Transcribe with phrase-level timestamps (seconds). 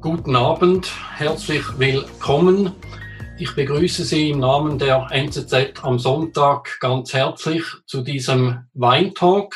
[0.00, 2.72] Guten Abend, herzlich willkommen.
[3.38, 9.54] Ich begrüße Sie im Namen der NZZ am Sonntag ganz herzlich zu diesem Weintalk.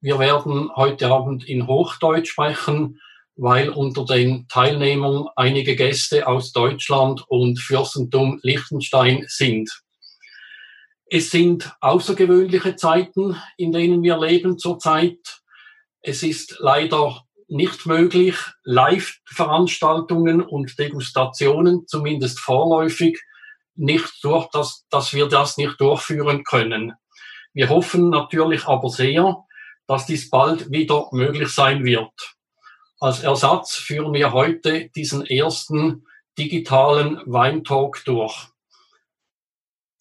[0.00, 2.98] Wir werden heute Abend in Hochdeutsch sprechen,
[3.36, 9.70] weil unter den Teilnehmern einige Gäste aus Deutschland und Fürstentum Liechtenstein sind.
[11.12, 15.42] Es sind außergewöhnliche Zeiten, in denen wir leben zurzeit.
[16.02, 23.20] Es ist leider nicht möglich, Live-Veranstaltungen und Degustationen, zumindest vorläufig,
[23.74, 26.92] nicht durch, dass, dass wir das nicht durchführen können.
[27.52, 29.44] Wir hoffen natürlich aber sehr,
[29.88, 32.12] dass dies bald wieder möglich sein wird.
[33.00, 36.06] Als Ersatz führen wir heute diesen ersten
[36.38, 38.49] digitalen Weintalk durch.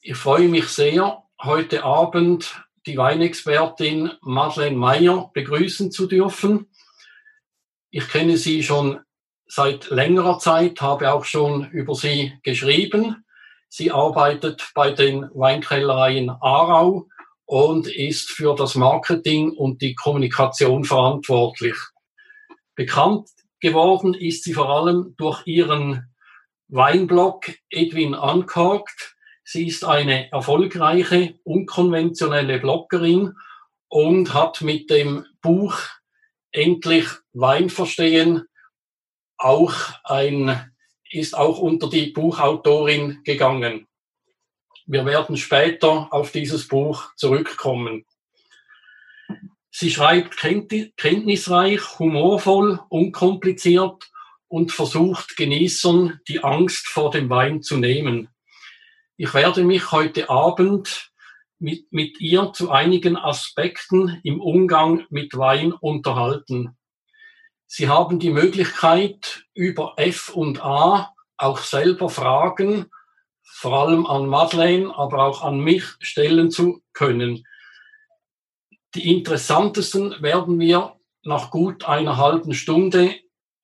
[0.02, 6.70] Ich freue mich sehr, heute Abend die Weinexpertin Madeleine Meyer begrüßen zu dürfen.
[7.90, 9.02] Ich kenne sie schon
[9.46, 13.26] seit längerer Zeit, habe auch schon über sie geschrieben.
[13.68, 17.10] Sie arbeitet bei den Weinkellereien Aarau
[17.44, 21.76] und ist für das Marketing und die Kommunikation verantwortlich.
[22.74, 23.28] Bekannt
[23.60, 26.10] geworden ist sie vor allem durch ihren
[26.70, 29.18] Weinblog Edwin Uncorked.
[29.52, 33.34] Sie ist eine erfolgreiche, unkonventionelle Bloggerin
[33.88, 35.76] und hat mit dem Buch
[36.52, 38.44] endlich Wein verstehen,
[39.40, 40.72] auch ein,
[41.10, 43.88] ist auch unter die Buchautorin gegangen.
[44.86, 48.06] Wir werden später auf dieses Buch zurückkommen.
[49.72, 54.12] Sie schreibt kenntnisreich, humorvoll, unkompliziert
[54.48, 58.30] und versucht Genießern die Angst vor dem Wein zu nehmen.
[59.22, 61.12] Ich werde mich heute Abend
[61.60, 66.78] mit, mit ihr zu einigen Aspekten im Umgang mit Wein unterhalten.
[67.68, 72.86] Sie haben die Möglichkeit, über F und A auch selber Fragen,
[73.44, 77.46] vor allem an Madeleine, aber auch an mich stellen zu können.
[78.96, 83.16] Die interessantesten werden wir nach gut einer halben Stunde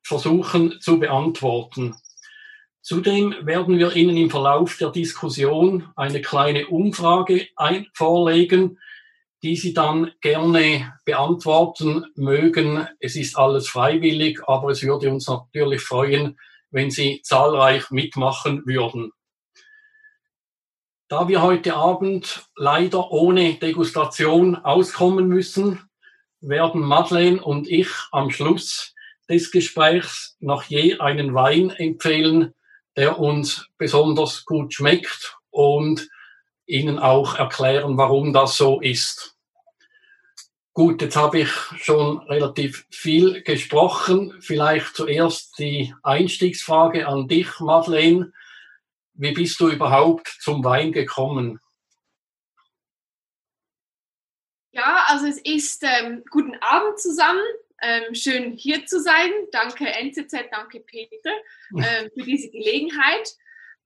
[0.04, 1.96] versuchen zu beantworten.
[2.86, 8.78] Zudem werden wir Ihnen im Verlauf der Diskussion eine kleine Umfrage ein vorlegen,
[9.42, 12.88] die Sie dann gerne beantworten mögen.
[13.00, 16.38] Es ist alles freiwillig, aber es würde uns natürlich freuen,
[16.70, 19.12] wenn Sie zahlreich mitmachen würden.
[21.08, 25.90] Da wir heute Abend leider ohne Degustation auskommen müssen,
[26.40, 28.94] werden Madeleine und ich am Schluss
[29.28, 32.54] des Gesprächs noch je einen Wein empfehlen,
[32.96, 36.10] der uns besonders gut schmeckt und
[36.66, 39.36] Ihnen auch erklären, warum das so ist.
[40.74, 44.34] Gut, jetzt habe ich schon relativ viel gesprochen.
[44.42, 48.34] Vielleicht zuerst die Einstiegsfrage an dich, Madeleine.
[49.14, 51.62] Wie bist du überhaupt zum Wein gekommen?
[54.72, 57.46] Ja, also es ist ähm, guten Abend zusammen.
[57.86, 59.32] Ähm, schön hier zu sein.
[59.52, 61.32] Danke NZZ, danke Peter
[61.78, 63.30] äh, für diese Gelegenheit.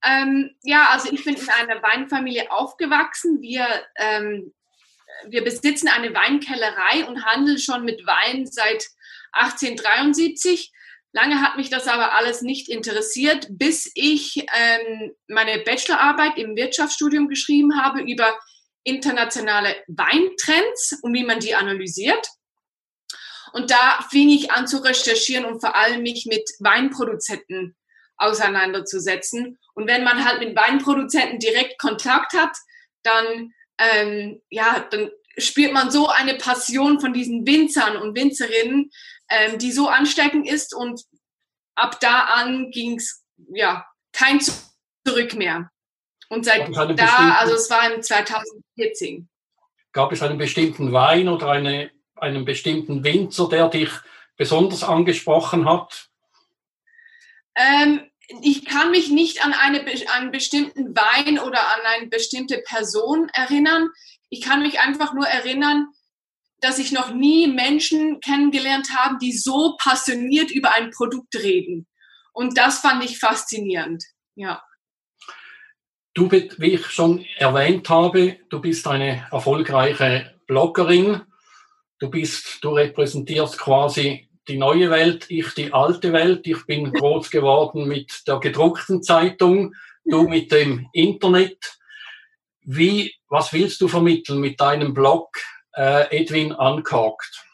[0.06, 3.42] Ähm, ja, also ich bin in einer Weinfamilie aufgewachsen.
[3.42, 3.68] Wir,
[3.98, 4.54] ähm,
[5.28, 8.86] wir besitzen eine Weinkellerei und handeln schon mit Wein seit
[9.34, 10.72] 1873.
[11.12, 17.28] Lange hat mich das aber alles nicht interessiert, bis ich ähm, meine Bachelorarbeit im Wirtschaftsstudium
[17.28, 18.40] geschrieben habe über
[18.84, 22.26] internationale Weintrends und wie man die analysiert.
[23.54, 27.76] Und da fing ich an zu recherchieren und vor allem mich mit Weinproduzenten
[28.18, 29.58] auseinanderzusetzen.
[29.74, 32.56] Und wenn man halt mit Weinproduzenten direkt Kontakt hat,
[33.04, 38.92] dann, ähm, ja, dann spürt man so eine Passion von diesen Winzern und Winzerinnen,
[39.30, 40.76] ähm, die so ansteckend ist.
[40.76, 41.02] Und
[41.76, 43.24] ab da an ging es
[43.54, 45.72] ja kein Zurück mehr.
[46.30, 49.28] Und seit da, also es war im 2014.
[49.94, 51.90] Gab es einen bestimmten Wein oder eine
[52.22, 53.90] einen bestimmten Winzer, der dich
[54.38, 56.10] besonders angesprochen hat?
[57.56, 58.02] Ähm,
[58.42, 59.84] ich kann mich nicht an eine,
[60.14, 63.90] einen bestimmten Wein oder an eine bestimmte Person erinnern.
[64.30, 65.88] Ich kann mich einfach nur erinnern,
[66.62, 71.88] dass ich noch nie Menschen kennengelernt habe, die so passioniert über ein Produkt reden.
[72.34, 74.04] Und das fand ich faszinierend.
[74.36, 74.62] Ja.
[76.14, 81.22] Du, wie ich schon erwähnt habe, du bist eine erfolgreiche Bloggerin.
[82.00, 86.48] Du bist, du repräsentierst quasi die neue Welt, ich die alte Welt.
[86.48, 89.76] Ich bin groß geworden mit der gedruckten Zeitung,
[90.06, 91.78] du mit dem Internet.
[92.62, 95.38] Wie was willst du vermitteln mit deinem Blog
[95.74, 97.46] äh, Edwin Uncorked?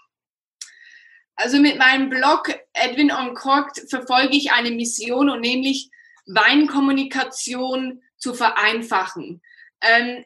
[1.36, 5.90] Also mit meinem Blog Edwin Uncorked verfolge ich eine Mission und nämlich
[6.28, 9.42] Weinkommunikation zu vereinfachen.
[9.82, 10.24] Ähm,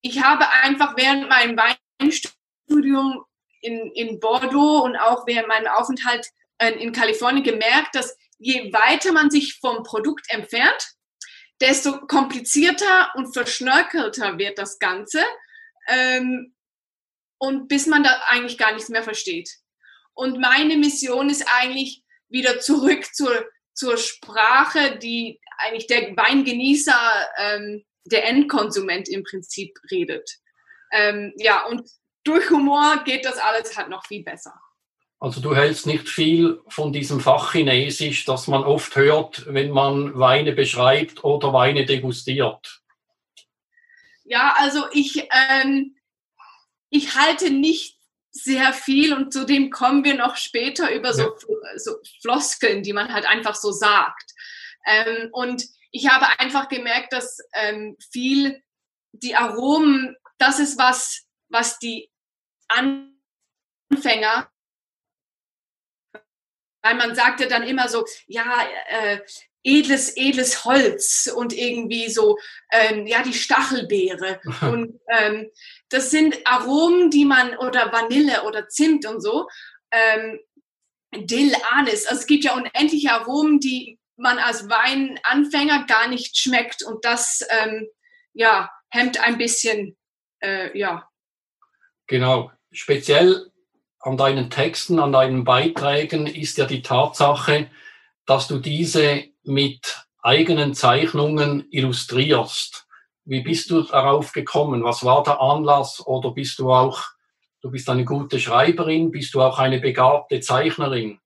[0.00, 1.58] ich habe einfach während meinem
[1.98, 3.24] Weinstudium
[3.64, 6.28] in, in Bordeaux und auch während meinem Aufenthalt
[6.58, 10.92] äh, in Kalifornien gemerkt, dass je weiter man sich vom Produkt entfernt,
[11.60, 15.24] desto komplizierter und verschnörkelter wird das Ganze.
[15.88, 16.54] Ähm,
[17.38, 19.50] und bis man da eigentlich gar nichts mehr versteht.
[20.14, 27.84] Und meine Mission ist eigentlich wieder zurück zur, zur Sprache, die eigentlich der Weingenießer, ähm,
[28.04, 30.28] der Endkonsument im Prinzip redet.
[30.92, 31.88] Ähm, ja, und
[32.24, 34.54] durch Humor geht das alles halt noch viel besser.
[35.20, 40.18] Also du hältst nicht viel von diesem Fach Chinesisch, das man oft hört, wenn man
[40.18, 42.82] Weine beschreibt oder Weine degustiert.
[44.24, 45.96] Ja, also ich, ähm,
[46.90, 47.98] ich halte nicht
[48.32, 51.78] sehr viel und zu dem kommen wir noch später über so, ja.
[51.78, 54.32] so Floskeln, die man halt einfach so sagt.
[54.86, 58.62] Ähm, und ich habe einfach gemerkt, dass ähm, viel
[59.12, 62.10] die Aromen, das ist was, was die
[62.68, 64.50] Anfänger
[66.84, 68.44] weil man sagt ja dann immer so, ja,
[68.88, 69.18] äh,
[69.64, 72.38] edles, edles Holz und irgendwie so,
[72.70, 74.40] ähm, ja, die Stachelbeere.
[74.60, 75.50] und ähm,
[75.88, 79.48] das sind Aromen, die man, oder Vanille oder Zimt und so,
[79.90, 80.38] ähm,
[81.16, 82.06] Dill, Anis.
[82.06, 86.82] Also es gibt ja unendliche Aromen, die man als Weinanfänger gar nicht schmeckt.
[86.82, 87.88] Und das, ähm,
[88.34, 89.96] ja, hemmt ein bisschen,
[90.40, 91.08] äh, ja.
[92.06, 92.50] Genau.
[92.70, 93.50] Speziell
[94.00, 97.70] an deinen Texten, an deinen Beiträgen ist ja die Tatsache,
[98.26, 102.86] dass du diese mit eigenen Zeichnungen illustrierst.
[103.24, 104.84] Wie bist du darauf gekommen?
[104.84, 106.06] Was war der Anlass?
[106.06, 107.02] Oder bist du auch,
[107.62, 111.20] du bist eine gute Schreiberin, bist du auch eine begabte Zeichnerin?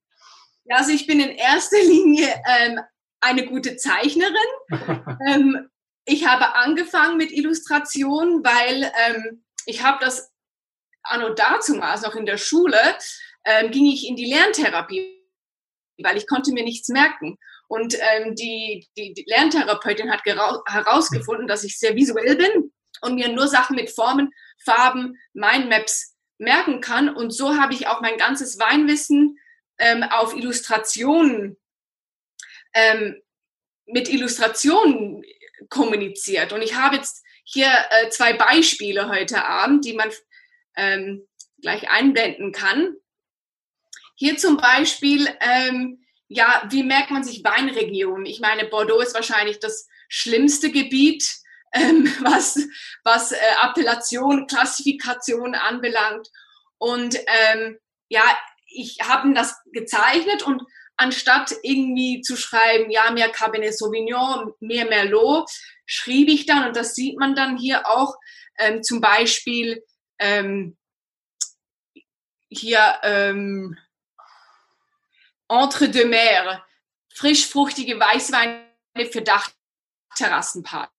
[0.65, 2.81] Ja, also ich bin in erster Linie ähm,
[3.21, 4.35] eine gute Zeichnerin.
[5.27, 5.69] ähm,
[6.05, 10.31] ich habe angefangen mit Illustration, weil ähm, ich habe das
[11.11, 12.79] anno dazumals noch in der Schule,
[13.45, 15.23] ähm, ging ich in die Lerntherapie,
[16.03, 17.39] weil ich konnte mir nichts merken.
[17.69, 22.73] Und ähm, die, die, die Lerntherapeutin hat herausgefunden, dass ich sehr visuell bin
[23.03, 24.33] und mir nur Sachen mit Formen,
[24.65, 27.15] Farben, Mindmaps merken kann.
[27.15, 29.39] Und so habe ich auch mein ganzes Weinwissen
[29.79, 31.59] ähm, auf Illustrationen,
[32.75, 33.21] ähm,
[33.87, 35.23] mit Illustrationen
[35.69, 36.53] kommuniziert.
[36.53, 40.11] Und ich habe jetzt hier äh, zwei Beispiele heute Abend, die man
[40.79, 41.29] ähm,
[41.61, 42.95] gleich einblenden kann.
[44.15, 48.27] Hier zum Beispiel, ähm, ja, wie merkt man sich Weinregionen?
[48.27, 51.29] Ich meine, Bordeaux ist wahrscheinlich das schlimmste Gebiet,
[51.73, 52.59] ähm, was,
[53.05, 56.29] was äh, Appellation, Klassifikation anbelangt.
[56.79, 57.79] Und ähm,
[58.09, 58.23] ja,
[58.67, 60.63] ich habe das gezeichnet und
[60.97, 65.49] anstatt irgendwie zu schreiben, ja, mehr Cabernet Sauvignon, mehr Merlot,
[65.87, 68.17] schrieb ich dann, und das sieht man dann hier auch,
[68.59, 69.83] ähm, zum Beispiel
[70.19, 70.77] ähm,
[72.49, 73.77] hier ähm,
[75.49, 76.65] Entre deux Mer,
[77.15, 78.65] frischfruchtige Weißweine
[79.11, 80.91] für Dachterrassenpark.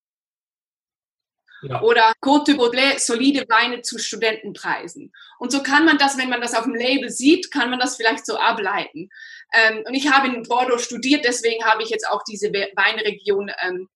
[1.61, 1.81] Ja.
[1.81, 5.11] Oder Côte de Baudelaire, solide Weine zu Studentenpreisen.
[5.39, 7.97] Und so kann man das, wenn man das auf dem Label sieht, kann man das
[7.97, 9.09] vielleicht so ableiten.
[9.53, 13.89] Ähm, und ich habe in Bordeaux studiert, deswegen habe ich jetzt auch diese Weinregion ähm,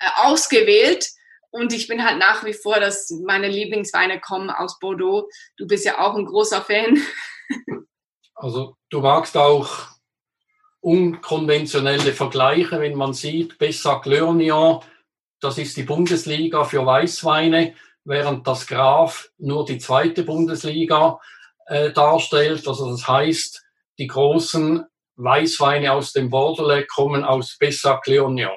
[0.00, 1.10] äh, ausgewählt.
[1.50, 5.28] Und ich bin halt nach wie vor, dass meine Lieblingsweine kommen aus Bordeaux.
[5.56, 6.98] Du bist ja auch ein großer Fan.
[8.34, 9.88] Also du magst auch
[10.80, 14.80] unkonventionelle Vergleiche, wenn man sieht, Bessac Leurnion,
[15.40, 21.20] das ist die Bundesliga für Weißweine, während das Graf nur die zweite Bundesliga
[21.66, 22.66] äh, darstellt.
[22.66, 23.62] Also das heißt,
[23.98, 28.56] die großen Weißweine aus dem Bordelais kommen aus Bessac Leurnion.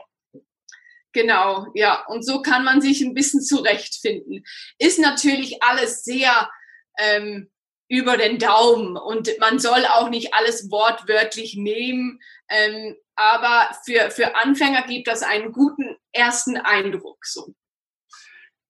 [1.13, 2.05] Genau, ja.
[2.07, 4.43] Und so kann man sich ein bisschen zurechtfinden.
[4.79, 6.49] Ist natürlich alles sehr
[6.97, 7.51] ähm,
[7.87, 12.19] über den Daumen und man soll auch nicht alles wortwörtlich nehmen.
[12.49, 17.23] Ähm, aber für, für Anfänger gibt das einen guten ersten Eindruck.
[17.25, 17.53] So.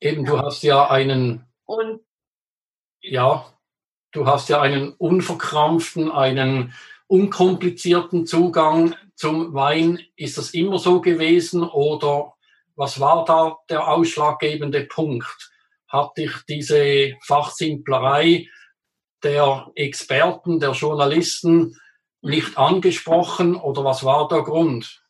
[0.02, 1.46] Eben, du hast ja einen.
[1.64, 2.02] Und
[3.00, 3.46] ja,
[4.12, 6.74] du hast ja einen unverkrampften, einen
[7.08, 10.00] unkomplizierten Zugang zum Wein.
[10.18, 12.33] Ist das immer so gewesen oder
[12.75, 15.25] was war da der ausschlaggebende Hat
[15.88, 18.48] Hatte ich diese Fachsimplerei
[19.24, 21.80] der Experten, der Journalisten
[22.22, 25.01] nicht angesprochen oder was war der Grund?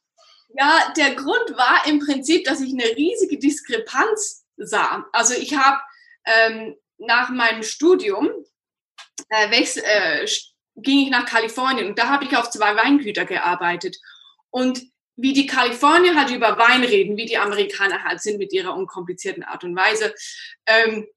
[0.56, 5.06] Ja, der Grund war im Prinzip, dass ich eine riesige Diskrepanz sah.
[5.12, 5.80] Also ich habe
[6.26, 8.30] ähm, nach meinem Studium
[9.30, 10.28] äh, wechsel, äh,
[10.76, 13.98] ging ich nach Kalifornien und da habe ich auf zwei Weingüter gearbeitet.
[14.50, 14.84] Und
[15.16, 19.44] wie die Kalifornier halt über Wein reden, wie die Amerikaner halt sind mit ihrer unkomplizierten
[19.44, 20.14] Art und Weise,
[20.66, 21.08] ähm,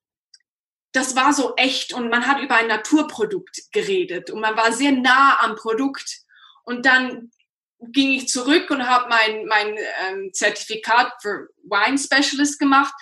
[0.93, 4.93] das war so echt und man hat über ein Naturprodukt geredet und man war sehr
[4.93, 6.23] nah am Produkt.
[6.65, 7.31] Und dann
[7.79, 9.77] ging ich zurück und habe mein, mein
[10.09, 12.95] ähm, Zertifikat für Wine Specialist gemacht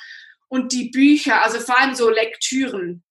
[0.49, 3.05] und die Bücher, also vor allem so Lektüren.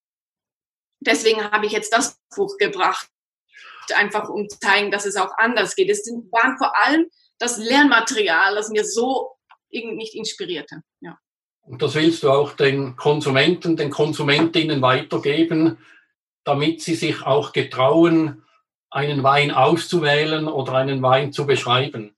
[0.99, 3.07] Deswegen habe ich jetzt das Buch gebracht,
[3.93, 5.89] einfach um zu zeigen, dass es auch anders geht.
[5.89, 7.09] Es waren vor allem
[7.43, 9.35] das Lernmaterial, das mir so
[9.69, 10.81] nicht inspirierte.
[11.01, 11.19] Ja.
[11.61, 15.77] Und das willst du auch den Konsumenten, den Konsumentinnen weitergeben,
[16.45, 18.45] damit sie sich auch getrauen,
[18.89, 22.15] einen Wein auszuwählen oder einen Wein zu beschreiben.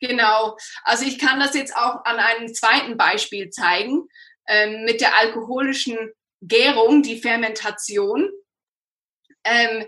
[0.00, 0.56] Genau.
[0.82, 4.08] Also ich kann das jetzt auch an einem zweiten Beispiel zeigen,
[4.46, 5.96] ähm, mit der alkoholischen
[6.42, 8.28] Gärung, die Fermentation.
[9.44, 9.86] Ähm,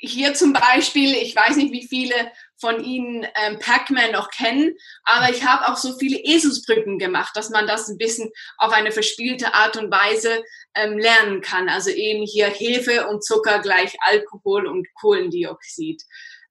[0.00, 5.30] hier zum Beispiel, ich weiß nicht, wie viele von Ihnen ähm, Pac-Man noch kennen, aber
[5.30, 9.54] ich habe auch so viele Eselsbrücken gemacht, dass man das ein bisschen auf eine verspielte
[9.54, 10.42] Art und Weise
[10.74, 11.68] ähm, lernen kann.
[11.68, 16.02] Also eben hier Hefe und Zucker gleich Alkohol und Kohlendioxid.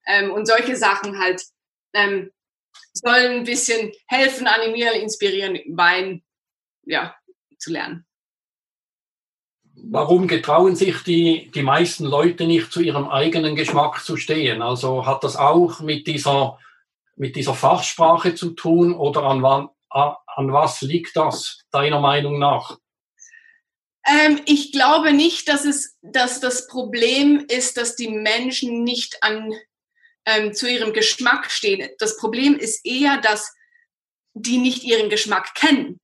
[0.06, 1.44] Ähm, und solche Sachen halt
[1.94, 2.32] ähm,
[2.94, 6.24] sollen ein bisschen helfen, animieren, inspirieren, Wein
[6.84, 7.16] ja,
[7.58, 8.07] zu lernen.
[9.84, 14.62] Warum getrauen sich die, die meisten Leute nicht zu ihrem eigenen Geschmack zu stehen?
[14.62, 16.58] Also hat das auch mit dieser,
[17.16, 22.78] mit dieser Fachsprache zu tun oder an, wann, an was liegt das deiner Meinung nach?
[24.08, 29.54] Ähm, ich glaube nicht, dass, es, dass das Problem ist, dass die Menschen nicht an,
[30.26, 31.90] ähm, zu ihrem Geschmack stehen.
[32.00, 33.54] Das Problem ist eher, dass
[34.34, 36.00] die nicht ihren Geschmack kennen.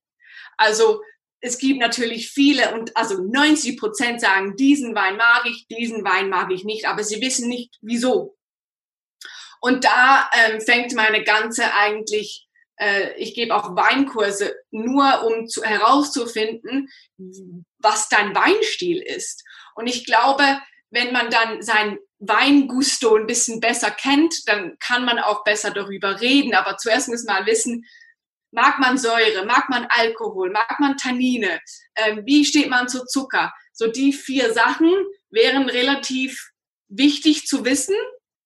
[0.56, 1.00] Also
[1.44, 6.30] es gibt natürlich viele und also 90 Prozent sagen, diesen Wein mag ich, diesen Wein
[6.30, 8.38] mag ich nicht, aber sie wissen nicht wieso.
[9.60, 15.62] Und da ähm, fängt meine ganze eigentlich, äh, ich gebe auch Weinkurse, nur um zu,
[15.62, 16.88] herauszufinden,
[17.78, 19.44] was dein Weinstil ist.
[19.74, 20.44] Und ich glaube,
[20.88, 26.22] wenn man dann sein Weingusto ein bisschen besser kennt, dann kann man auch besser darüber
[26.22, 26.54] reden.
[26.54, 27.84] Aber zuerst muss man wissen,
[28.54, 29.44] Mag man Säure?
[29.44, 30.50] Mag man Alkohol?
[30.50, 31.60] Mag man Tannine?
[31.96, 33.52] Ähm, wie steht man zu Zucker?
[33.72, 34.92] So die vier Sachen
[35.30, 36.52] wären relativ
[36.88, 37.96] wichtig zu wissen,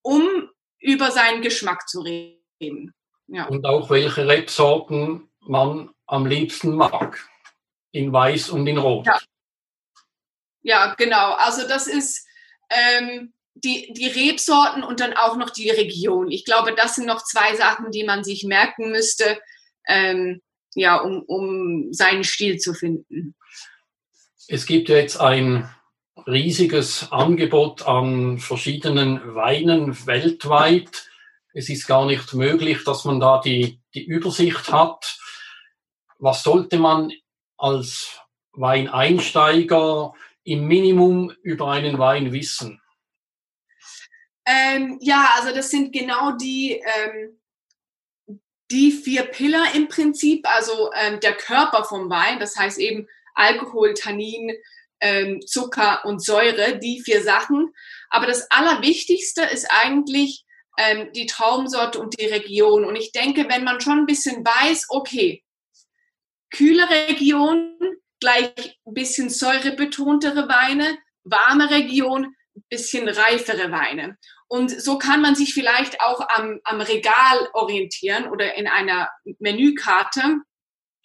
[0.01, 0.49] um
[0.79, 2.93] über seinen Geschmack zu reden.
[3.27, 3.45] Ja.
[3.45, 7.29] Und auch welche Rebsorten man am liebsten mag.
[7.91, 9.05] In Weiß und in Rot.
[9.05, 9.19] Ja,
[10.61, 11.33] ja genau.
[11.33, 12.25] Also das ist
[12.71, 16.31] ähm, die, die Rebsorten und dann auch noch die Region.
[16.31, 19.39] Ich glaube, das sind noch zwei Sachen, die man sich merken müsste
[19.89, 20.41] ähm,
[20.75, 23.35] ja, um, um seinen Stil zu finden.
[24.47, 25.69] Es gibt jetzt ein
[26.25, 31.09] riesiges Angebot an verschiedenen Weinen weltweit.
[31.53, 35.17] Es ist gar nicht möglich, dass man da die, die Übersicht hat.
[36.19, 37.11] Was sollte man
[37.57, 38.19] als
[38.51, 42.81] Weineinsteiger im Minimum über einen Wein wissen?
[44.45, 47.38] Ähm, ja, also das sind genau die ähm,
[48.71, 53.93] die vier Pillar im Prinzip, also ähm, der Körper vom Wein, das heißt eben Alkohol,
[53.93, 54.55] Tannin,
[55.01, 57.73] ähm, Zucker und Säure, die vier Sachen.
[58.09, 60.45] Aber das Allerwichtigste ist eigentlich
[60.77, 62.85] ähm, die Traubensorte und die Region.
[62.85, 65.43] Und ich denke, wenn man schon ein bisschen weiß, okay,
[66.51, 67.77] kühle Region,
[68.19, 72.35] gleich ein bisschen säurebetontere Weine, warme Region,
[72.69, 74.17] bisschen reifere Weine.
[74.49, 80.41] Und so kann man sich vielleicht auch am, am Regal orientieren oder in einer Menükarte,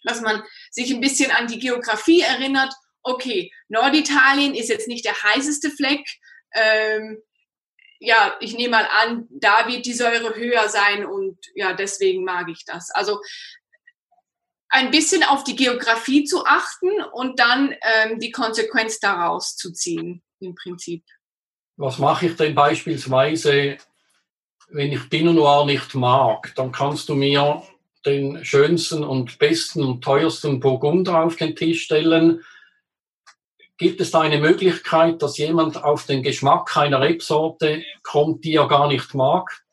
[0.03, 2.73] dass man sich ein bisschen an die Geografie erinnert.
[3.03, 6.07] Okay, Norditalien ist jetzt nicht der heißeste Fleck.
[6.53, 7.21] Ähm,
[7.99, 12.49] ja, ich nehme mal an, da wird die Säure höher sein und ja, deswegen mag
[12.49, 12.89] ich das.
[12.89, 13.21] Also
[14.69, 20.23] ein bisschen auf die Geografie zu achten und dann ähm, die Konsequenz daraus zu ziehen,
[20.39, 21.03] im Prinzip
[21.77, 23.77] was mache ich denn beispielsweise,
[24.69, 26.53] wenn ich Pinot Noir nicht mag?
[26.55, 27.63] Dann kannst du mir
[28.05, 32.43] den schönsten und besten und teuersten Burgunder auf den Tisch stellen.
[33.77, 38.67] Gibt es da eine Möglichkeit, dass jemand auf den Geschmack einer Rebsorte kommt, die er
[38.67, 39.65] gar nicht mag?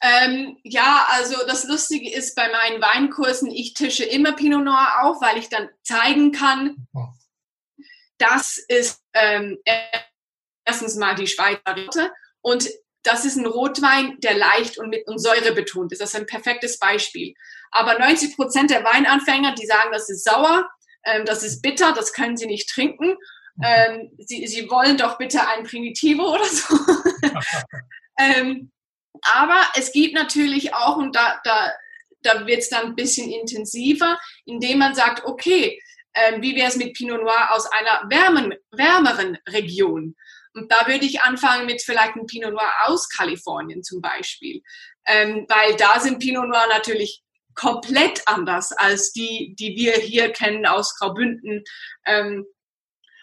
[0.00, 5.20] Ähm, ja, also das Lustige ist bei meinen Weinkursen, ich tische immer Pinot Noir auf,
[5.20, 6.86] weil ich dann zeigen kann,
[8.18, 9.58] das ist ähm,
[10.68, 12.68] erstens mal die Schweizer Ritte und
[13.02, 16.00] das ist ein Rotwein, der leicht und mit und Säure betont ist.
[16.00, 17.34] Das ist ein perfektes Beispiel.
[17.70, 20.68] Aber 90 Prozent der Weinanfänger, die sagen, das ist sauer,
[21.04, 23.16] ähm, das ist bitter, das können sie nicht trinken.
[23.64, 26.76] Ähm, sie, sie wollen doch bitte ein Primitivo oder so.
[28.18, 28.70] ähm,
[29.22, 31.72] aber es gibt natürlich auch, und da, da,
[32.22, 35.80] da wird es dann ein bisschen intensiver, indem man sagt, okay,
[36.14, 40.14] ähm, wie wäre es mit Pinot Noir aus einer wärmen, wärmeren Region?
[40.54, 44.62] Und da würde ich anfangen mit vielleicht einem Pinot Noir aus Kalifornien zum Beispiel.
[45.06, 47.22] Ähm, weil da sind Pinot Noir natürlich
[47.54, 51.64] komplett anders als die, die wir hier kennen aus Graubünden
[52.06, 52.46] ähm,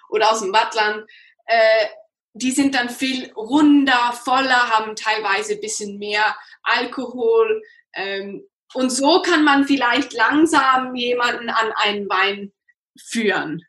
[0.10, 1.10] oder aus dem Wattland.
[1.46, 1.88] Äh,
[2.34, 7.62] die sind dann viel runder, voller, haben teilweise ein bisschen mehr Alkohol.
[7.94, 12.52] Ähm, und so kann man vielleicht langsam jemanden an einen Wein
[13.00, 13.66] führen.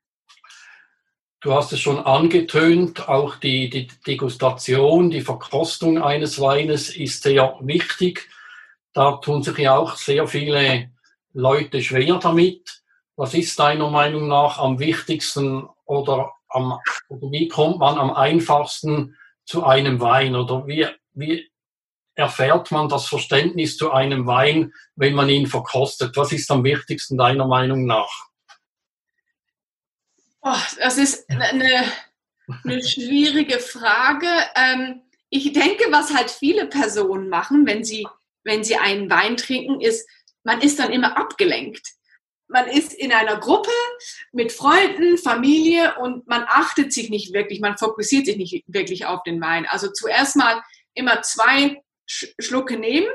[1.47, 7.57] Du hast es schon angetönt, auch die, die Degustation, die Verkostung eines Weines ist sehr
[7.61, 8.29] wichtig.
[8.93, 10.91] Da tun sich ja auch sehr viele
[11.33, 12.83] Leute schwer damit.
[13.15, 19.15] Was ist deiner Meinung nach am wichtigsten oder, am, oder wie kommt man am einfachsten
[19.45, 21.49] zu einem Wein oder wie, wie
[22.17, 26.17] erfährt man das Verständnis zu einem Wein, wenn man ihn verkostet?
[26.17, 28.11] Was ist am wichtigsten deiner Meinung nach?
[30.49, 31.83] Oh, das ist eine,
[32.65, 34.29] eine schwierige Frage.
[34.55, 38.07] Ähm, ich denke, was halt viele Personen machen, wenn sie
[38.47, 40.09] wenn sie einen Wein trinken, ist,
[40.45, 41.95] man ist dann immer abgelenkt.
[42.49, 43.73] Man ist in einer Gruppe
[44.31, 49.25] mit Freunden, Familie und man achtet sich nicht wirklich, man fokussiert sich nicht wirklich auf
[49.25, 49.67] den Wein.
[49.69, 50.63] Also zuerst mal
[50.95, 53.09] immer zwei Schlucke nehmen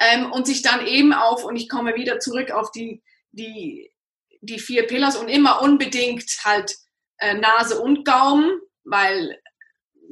[0.00, 3.92] ähm, und sich dann eben auf, und ich komme wieder zurück auf die, die,
[4.40, 6.74] die vier Pillars und immer unbedingt halt
[7.18, 9.38] äh, Nase und Gaumen, weil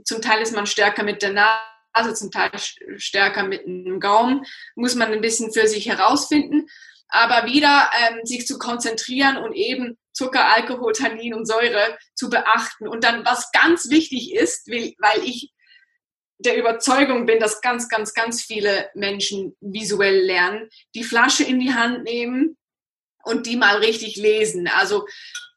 [0.04, 2.50] zum Teil ist man stärker mit der Nase zum Teil
[2.96, 4.44] stärker mit dem Gaumen,
[4.76, 6.66] muss man ein bisschen für sich herausfinden.
[7.10, 12.86] Aber wieder ähm, sich zu konzentrieren und eben Zucker, Alkohol, Tannin und Säure zu beachten.
[12.86, 15.50] Und dann, was ganz wichtig ist, weil ich
[16.38, 21.72] der Überzeugung bin, dass ganz, ganz, ganz viele Menschen visuell lernen, die Flasche in die
[21.72, 22.58] Hand nehmen
[23.28, 24.68] und die mal richtig lesen.
[24.68, 25.06] Also,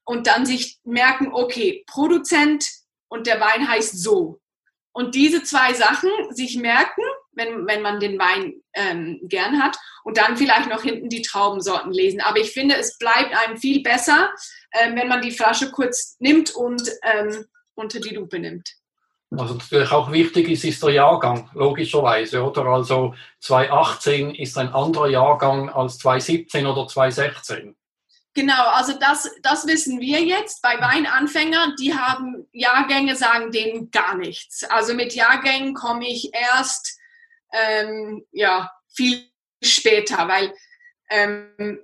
[0.04, 2.68] und dann sich merken, okay, Produzent
[3.08, 4.42] und der Wein heißt so.
[4.94, 10.18] Und diese zwei Sachen sich merken, wenn, wenn man den Wein ähm, gern hat und
[10.18, 12.20] dann vielleicht noch hinten die Traubensorten lesen.
[12.20, 14.34] Aber ich finde, es bleibt einem viel besser,
[14.74, 18.70] ähm, wenn man die Flasche kurz nimmt und ähm, unter die Lupe nimmt.
[19.34, 22.66] Was natürlich auch wichtig ist, ist der Jahrgang, logischerweise, oder?
[22.66, 27.74] Also 2018 ist ein anderer Jahrgang als 2017 oder 2016.
[28.34, 30.62] Genau, also das, das wissen wir jetzt.
[30.62, 34.66] Bei Weinanfängern, die haben Jahrgänge, sagen denen gar nichts.
[34.66, 37.00] Also mit Jahrgängen komme ich erst
[37.54, 39.30] ähm, ja, viel
[39.64, 40.54] später, weil
[41.10, 41.80] ähm,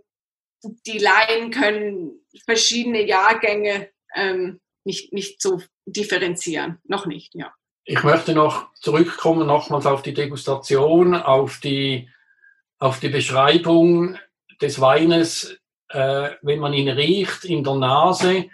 [0.85, 6.79] die Laien können verschiedene Jahrgänge ähm, nicht, nicht so differenzieren.
[6.85, 7.51] Noch nicht, ja.
[7.85, 12.09] Ich möchte noch zurückkommen, nochmals auf die Degustation, auf die,
[12.79, 14.17] auf die Beschreibung
[14.61, 15.57] des Weines
[15.89, 18.49] äh, wenn man ihn riecht in der Nase,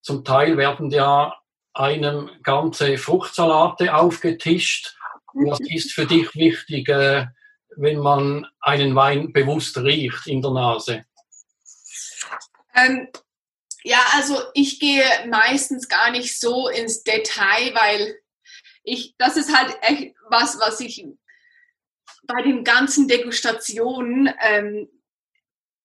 [0.00, 1.34] zum Teil werden ja
[1.74, 4.96] einem ganze Fruchtsalate aufgetischt.
[5.34, 7.26] Was ist für dich wichtig, äh,
[7.76, 11.04] wenn man einen Wein bewusst riecht in der Nase?
[12.74, 13.08] Ähm,
[13.88, 18.18] ja, also ich gehe meistens gar nicht so ins Detail, weil
[18.82, 21.06] ich, das ist halt echt was, was ich
[22.24, 24.90] bei den ganzen Degustationen ähm,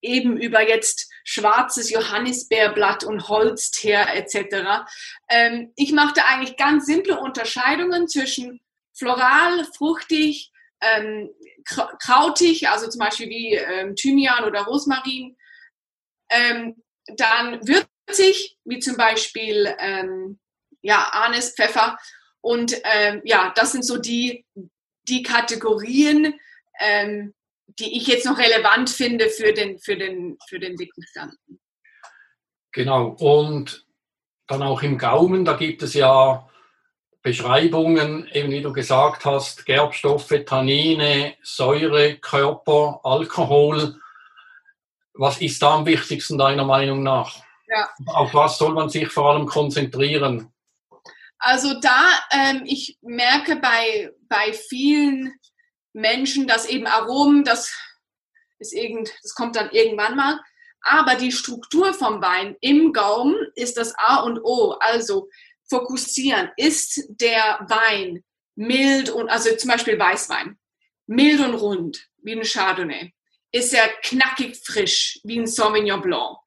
[0.02, 4.84] eben über jetzt schwarzes Johannisbeerblatt und Holzteer etc.
[5.30, 8.60] Ähm, ich machte eigentlich ganz simple Unterscheidungen zwischen
[8.92, 11.30] floral, fruchtig, ähm,
[11.64, 15.38] krautig, also zum Beispiel wie ähm, Thymian oder Rosmarin,
[16.30, 16.84] ähm,
[17.16, 17.93] dann würzig,
[18.66, 20.40] wie zum Beispiel ähm,
[20.82, 21.98] ja, Anis, Pfeffer.
[22.42, 24.46] Und ähm, ja, das sind so die,
[25.08, 26.34] die Kategorien,
[26.80, 27.34] ähm,
[27.68, 31.60] die ich jetzt noch relevant finde für den, für den, für den Signifikanten.
[32.72, 33.86] Genau, und
[34.48, 36.50] dann auch im Gaumen, da gibt es ja
[37.22, 43.96] Beschreibungen, eben wie du gesagt hast, Gerbstoffe, Tannine, Säure, Körper, Alkohol.
[45.14, 47.43] Was ist da am wichtigsten deiner Meinung nach?
[47.74, 47.90] Ja.
[48.06, 50.54] Auf was soll man sich vor allem konzentrieren?
[51.40, 55.34] Also da, ähm, ich merke bei, bei vielen
[55.94, 57.74] Menschen, dass eben Aromen, das
[58.60, 60.40] ist irgend, das kommt dann irgendwann mal.
[60.82, 64.76] Aber die Struktur vom Wein im Gaumen ist das A und O.
[64.80, 65.30] Also
[65.70, 66.52] fokussieren.
[66.58, 68.24] Ist der Wein
[68.56, 70.58] mild und, also zum Beispiel Weißwein,
[71.08, 73.14] mild und rund, wie ein Chardonnay.
[73.52, 76.38] Ist er knackig frisch, wie ein Sauvignon Blanc.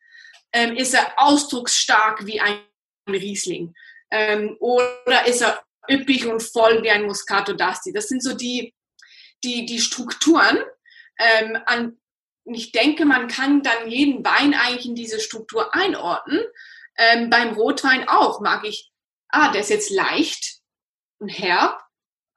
[0.57, 2.61] Ähm, ist er ausdrucksstark wie ein
[3.07, 3.75] Riesling.
[4.11, 7.93] Ähm, oder ist er üppig und voll wie ein Muscato d'Asti.
[7.93, 8.75] Das sind so die,
[9.45, 10.59] die, die Strukturen.
[11.19, 11.99] Ähm, an,
[12.47, 16.41] ich denke, man kann dann jeden Wein eigentlich in diese Struktur einordnen.
[16.97, 18.91] Ähm, beim Rotwein auch mag ich,
[19.29, 20.61] ah, der ist jetzt leicht
[21.19, 21.83] und herb.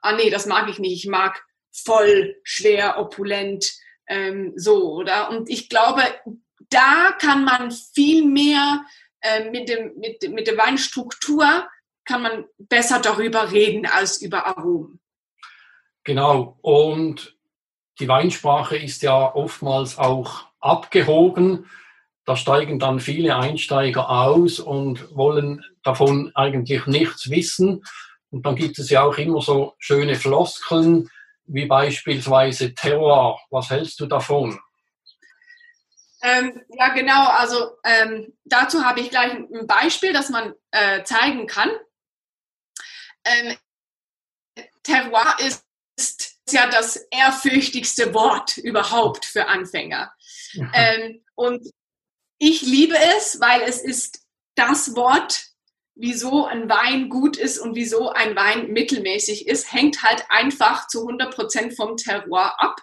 [0.01, 1.05] Ah, nee, das mag ich nicht.
[1.05, 3.71] Ich mag voll, schwer, opulent,
[4.07, 5.29] ähm, so, oder?
[5.29, 6.03] Und ich glaube,
[6.69, 8.83] da kann man viel mehr
[9.21, 11.67] äh, mit, dem, mit, mit der Weinstruktur
[12.05, 14.99] kann man besser darüber reden als über Aromen.
[16.03, 16.57] Genau.
[16.61, 17.37] Und
[17.99, 21.69] die Weinsprache ist ja oftmals auch abgehoben.
[22.25, 27.83] Da steigen dann viele Einsteiger aus und wollen davon eigentlich nichts wissen.
[28.31, 31.09] Und dann gibt es ja auch immer so schöne Floskeln,
[31.45, 33.39] wie beispielsweise Terroir.
[33.49, 34.59] Was hältst du davon?
[36.21, 37.27] Ähm, ja, genau.
[37.27, 41.71] Also ähm, dazu habe ich gleich ein Beispiel, das man äh, zeigen kann.
[43.25, 43.57] Ähm,
[44.83, 45.63] Terroir ist,
[45.97, 50.11] ist, ja das ehrfürchtigste Wort überhaupt für Anfänger.
[50.73, 51.69] Ähm, und
[52.39, 55.45] ich liebe es, weil es ist das Wort,
[55.93, 61.07] wieso ein Wein gut ist und wieso ein Wein mittelmäßig ist, hängt halt einfach zu
[61.07, 62.81] 100% vom Terroir ab.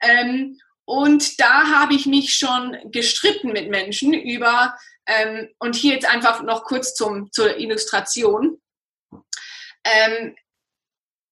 [0.00, 4.74] Ähm, und da habe ich mich schon gestritten mit Menschen über,
[5.04, 8.58] ähm, und hier jetzt einfach noch kurz zum, zur Illustration.
[9.84, 10.34] Ähm,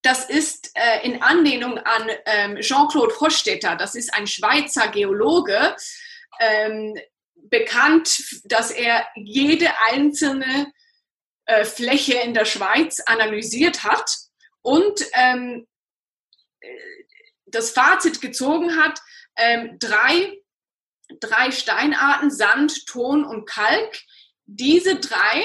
[0.03, 5.75] das ist äh, in Anlehnung an ähm, Jean-Claude Hochstetter, das ist ein Schweizer Geologe,
[6.38, 6.95] ähm,
[7.35, 10.71] bekannt, dass er jede einzelne
[11.47, 14.19] äh, Fläche in der Schweiz analysiert hat
[14.61, 15.66] und ähm,
[17.47, 19.01] das Fazit gezogen hat,
[19.37, 20.38] ähm, drei,
[21.20, 23.99] drei Steinarten, Sand, Ton und Kalk.
[24.46, 25.44] Diese drei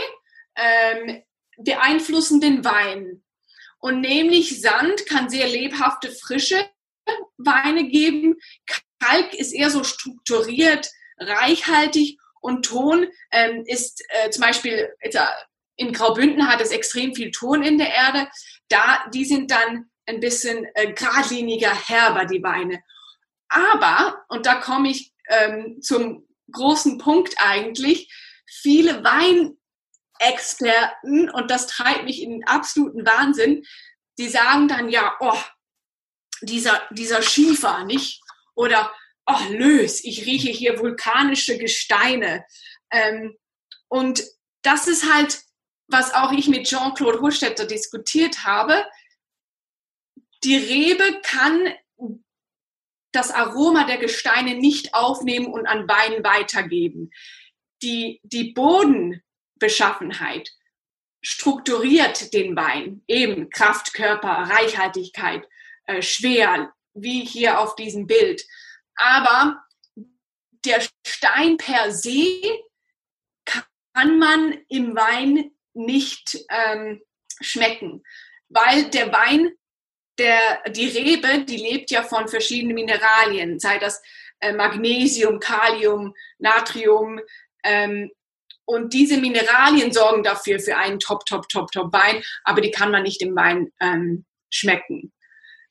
[0.55, 1.23] ähm,
[1.57, 3.23] beeinflussen den Wein.
[3.79, 6.69] Und nämlich Sand kann sehr lebhafte, frische
[7.37, 8.35] Weine geben.
[8.99, 14.89] Kalk ist eher so strukturiert, reichhaltig und Ton ähm, ist äh, zum Beispiel
[15.75, 18.27] in Graubünden hat es extrem viel Ton in der Erde.
[18.69, 22.83] Da, die sind dann ein bisschen äh, geradliniger, herber, die Weine.
[23.51, 28.09] Aber, und da komme ich ähm, zum großen Punkt eigentlich,
[28.45, 29.57] viele Wein
[30.19, 33.65] Experten, und das treibt mich in den absoluten Wahnsinn,
[34.17, 35.37] die sagen dann ja, oh,
[36.41, 38.21] dieser, dieser Schiefer, nicht?
[38.55, 38.93] Oder,
[39.25, 42.45] oh, lös, ich rieche hier vulkanische Gesteine.
[42.91, 43.35] Ähm,
[43.89, 44.23] und
[44.61, 45.41] das ist halt,
[45.87, 48.85] was auch ich mit Jean-Claude Hochstetter diskutiert habe.
[50.43, 51.73] Die Rebe kann
[53.11, 57.11] das Aroma der Gesteine nicht aufnehmen und an Wein weitergeben.
[57.81, 59.21] Die, die Boden,
[59.59, 60.49] Beschaffenheit
[61.21, 63.03] strukturiert den Wein.
[63.07, 65.47] Eben Kraft, Körper, Reichhaltigkeit,
[65.85, 68.43] äh, schwer, wie hier auf diesem Bild.
[68.95, 69.63] Aber
[70.65, 72.41] der Stein per se
[73.45, 77.01] kann man im Wein nicht ähm,
[77.39, 78.03] schmecken,
[78.49, 79.51] weil der Wein,
[80.21, 84.01] der, die Rebe, die lebt ja von verschiedenen Mineralien, sei das
[84.39, 87.19] äh, Magnesium, Kalium, Natrium,
[87.63, 88.11] ähm,
[88.65, 92.91] und diese Mineralien sorgen dafür für einen Top, Top, Top, Top Wein, aber die kann
[92.91, 95.11] man nicht im Wein ähm, schmecken.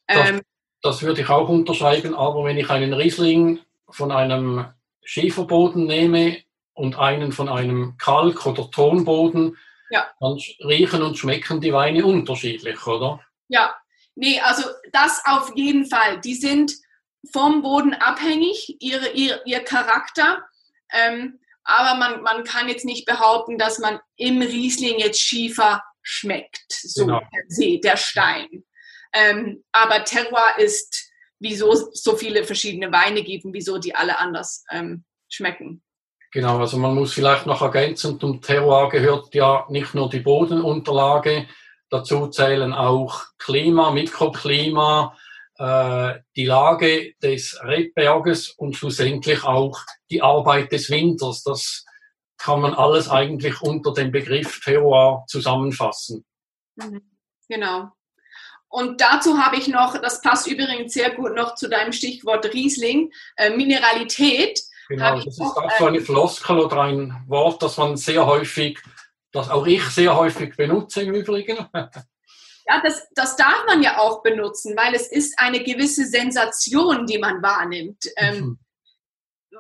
[0.09, 0.43] Ähm,
[0.83, 4.67] das, das, würde ich auch unterschreiben, aber wenn ich einen Riesling von einem
[5.03, 6.43] Schieferboden nehme
[6.75, 9.57] und einen von einem Kalk- oder Tonboden,
[9.91, 10.07] ja.
[10.21, 13.21] dann riechen und schmecken die Weine unterschiedlich, oder?
[13.49, 13.75] Ja,
[14.21, 16.21] nee, also das auf jeden Fall.
[16.21, 16.73] Die sind
[17.33, 20.45] vom Boden abhängig, ihre, ihr, ihr Charakter.
[20.93, 26.65] Ähm, aber man, man kann jetzt nicht behaupten, dass man im Riesling jetzt Schiefer schmeckt,
[26.71, 27.21] so genau.
[27.21, 28.65] per se, der Stein.
[29.13, 34.65] Ähm, aber Terroir ist, wieso so viele verschiedene Weine gibt und wieso die alle anders
[34.71, 35.83] ähm, schmecken.
[36.33, 41.47] Genau, also man muss vielleicht noch ergänzen, zum Terroir gehört ja nicht nur die Bodenunterlage,
[41.91, 45.17] dazu zählen auch Klima, Mikroklima,
[45.59, 51.43] äh, die Lage des Rebberges und schlussendlich auch die Arbeit des Winters.
[51.43, 51.85] Das
[52.39, 56.25] kann man alles eigentlich unter dem Begriff Terroir zusammenfassen.
[56.77, 57.03] Mhm.
[57.49, 57.91] Genau.
[58.69, 63.13] Und dazu habe ich noch, das passt übrigens sehr gut noch zu deinem Stichwort Riesling,
[63.37, 64.61] äh, Mineralität.
[64.89, 68.79] Genau, das ist auch so eine äh, Floskel oder ein Wort, das man sehr häufig,
[69.33, 71.69] das auch ich sehr häufig benutze im Übrigen.
[72.67, 77.19] Ja, das, das darf man ja auch benutzen, weil es ist eine gewisse Sensation, die
[77.19, 78.05] man wahrnimmt.
[78.17, 78.59] Ähm,
[79.51, 79.59] mhm.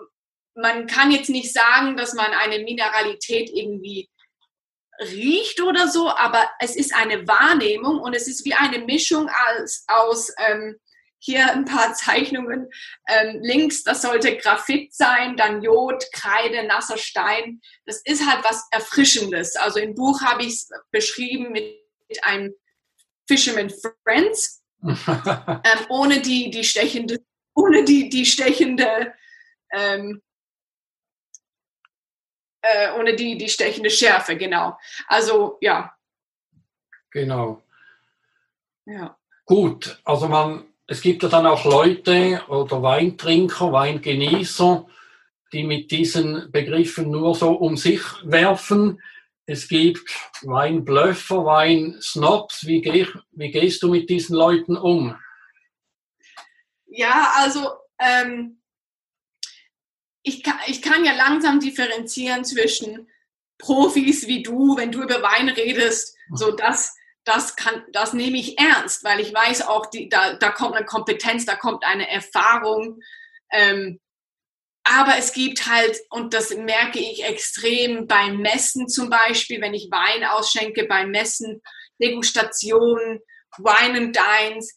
[0.55, 4.09] man kann jetzt nicht sagen, dass man eine Mineralität irgendwie
[5.01, 9.85] riecht oder so, aber es ist eine Wahrnehmung und es ist wie eine Mischung aus,
[9.89, 10.79] aus ähm,
[11.21, 12.69] hier ein paar Zeichnungen.
[13.07, 17.61] Ähm, links, das sollte Graphit sein, dann Jod, Kreide, nasser Stein.
[17.85, 19.55] Das ist halt was Erfrischendes.
[19.57, 21.77] Also im Buch habe ich es beschrieben mit
[22.23, 22.55] einem
[23.29, 23.71] Fisherman
[24.03, 27.19] Friends, ähm, ohne die, die stechende,
[27.55, 29.15] ohne die, die stechende,
[29.73, 30.23] ähm,
[32.63, 34.77] äh, ohne die, die stechende Schärfe, genau.
[35.07, 35.95] Also ja.
[37.11, 37.63] Genau.
[38.87, 39.17] Ja.
[39.45, 44.89] Gut, also man es gibt ja dann auch Leute oder Weintrinker, Weingenießer,
[45.53, 49.01] die mit diesen Begriffen nur so um sich werfen.
[49.47, 50.01] Es gibt
[50.43, 52.67] Weinblöffer, Weinsnobs.
[52.67, 55.17] Wie, geh, wie gehst du mit diesen Leuten um?
[56.87, 58.61] Ja, also ähm,
[60.25, 63.09] ich, kann, ich kann ja langsam differenzieren zwischen
[63.59, 66.97] Profis wie du, wenn du über Wein redest, so dass
[67.31, 70.85] das, kann, das nehme ich ernst, weil ich weiß auch, die, da, da kommt eine
[70.85, 73.01] Kompetenz, da kommt eine Erfahrung.
[73.53, 74.01] Ähm,
[74.83, 79.91] aber es gibt halt, und das merke ich extrem beim Messen zum Beispiel, wenn ich
[79.93, 81.63] Wein ausschenke, beim Messen,
[82.03, 83.21] Degustationen,
[83.59, 84.77] Wine and Dines,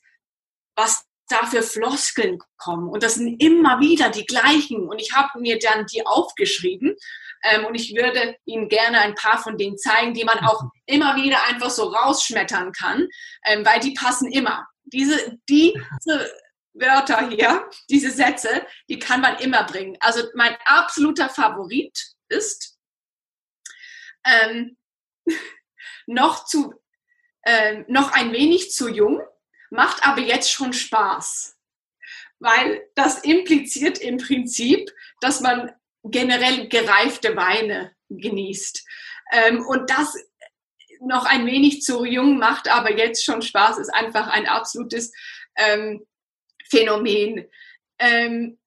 [0.75, 2.89] was da für Floskeln kommen.
[2.89, 4.87] Und das sind immer wieder die gleichen.
[4.87, 6.95] Und ich habe mir dann die aufgeschrieben
[7.43, 11.15] ähm, und ich würde Ihnen gerne ein paar von denen zeigen, die man auch immer
[11.15, 13.07] wieder einfach so rausschmettern kann,
[13.45, 14.67] ähm, weil die passen immer.
[14.85, 16.31] Diese, diese
[16.73, 19.97] Wörter hier, diese Sätze, die kann man immer bringen.
[19.99, 21.97] Also mein absoluter Favorit
[22.29, 22.77] ist
[24.25, 24.77] ähm,
[26.07, 26.73] noch zu
[27.43, 29.21] äh, noch ein wenig zu jung,
[29.69, 31.57] macht aber jetzt schon Spaß.
[32.39, 34.89] Weil das impliziert im Prinzip,
[35.21, 38.85] dass man generell gereifte Weine genießt.
[39.31, 40.15] Ähm, und das
[41.01, 45.11] noch ein wenig zu jung macht, aber jetzt schon Spaß, ist einfach ein absolutes
[45.55, 46.05] ähm,
[46.69, 47.49] Phänomen.
[47.99, 48.59] Ähm,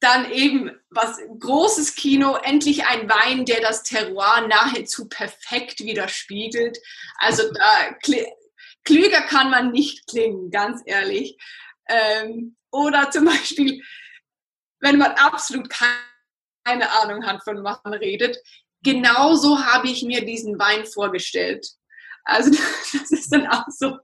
[0.00, 6.78] dann eben was großes Kino, endlich ein Wein, der das Terroir nahezu perfekt widerspiegelt.
[7.16, 7.96] Also da
[8.84, 11.38] klüger kann man nicht klingen, ganz ehrlich.
[11.88, 13.82] Ähm, oder zum Beispiel,
[14.80, 15.88] wenn man absolut kein
[16.64, 18.38] keine Ahnung hat, von was man redet.
[18.82, 21.66] Genauso habe ich mir diesen Wein vorgestellt.
[22.24, 22.50] Also
[22.92, 23.98] das ist dann auch so.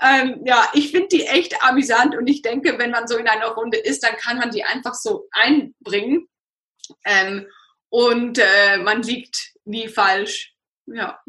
[0.00, 3.48] Ähm, ja, ich finde die echt amüsant und ich denke, wenn man so in einer
[3.48, 6.28] Runde ist, dann kann man die einfach so einbringen
[7.04, 7.46] ähm,
[7.88, 10.54] und äh, man liegt nie falsch.
[10.86, 11.20] Ja.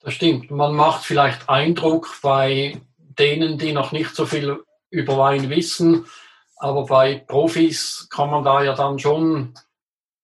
[0.00, 0.50] Das stimmt.
[0.50, 6.06] Man macht vielleicht Eindruck bei denen, die noch nicht so viel über Wein wissen,
[6.56, 9.54] aber bei Profis kann man da ja dann schon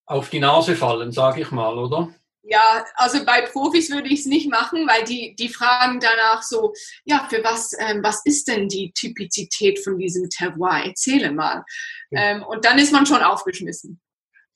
[0.06, 2.08] auf die Nase fallen, sage ich mal, oder?
[2.48, 6.72] Ja, also bei Profis würde ich es nicht machen, weil die, die fragen danach so,
[7.04, 10.84] ja, für was, ähm, was ist denn die Typizität von diesem Terroir?
[10.84, 11.64] Erzähle mal.
[12.10, 12.20] Ja.
[12.20, 14.00] Ähm, und dann ist man schon aufgeschmissen.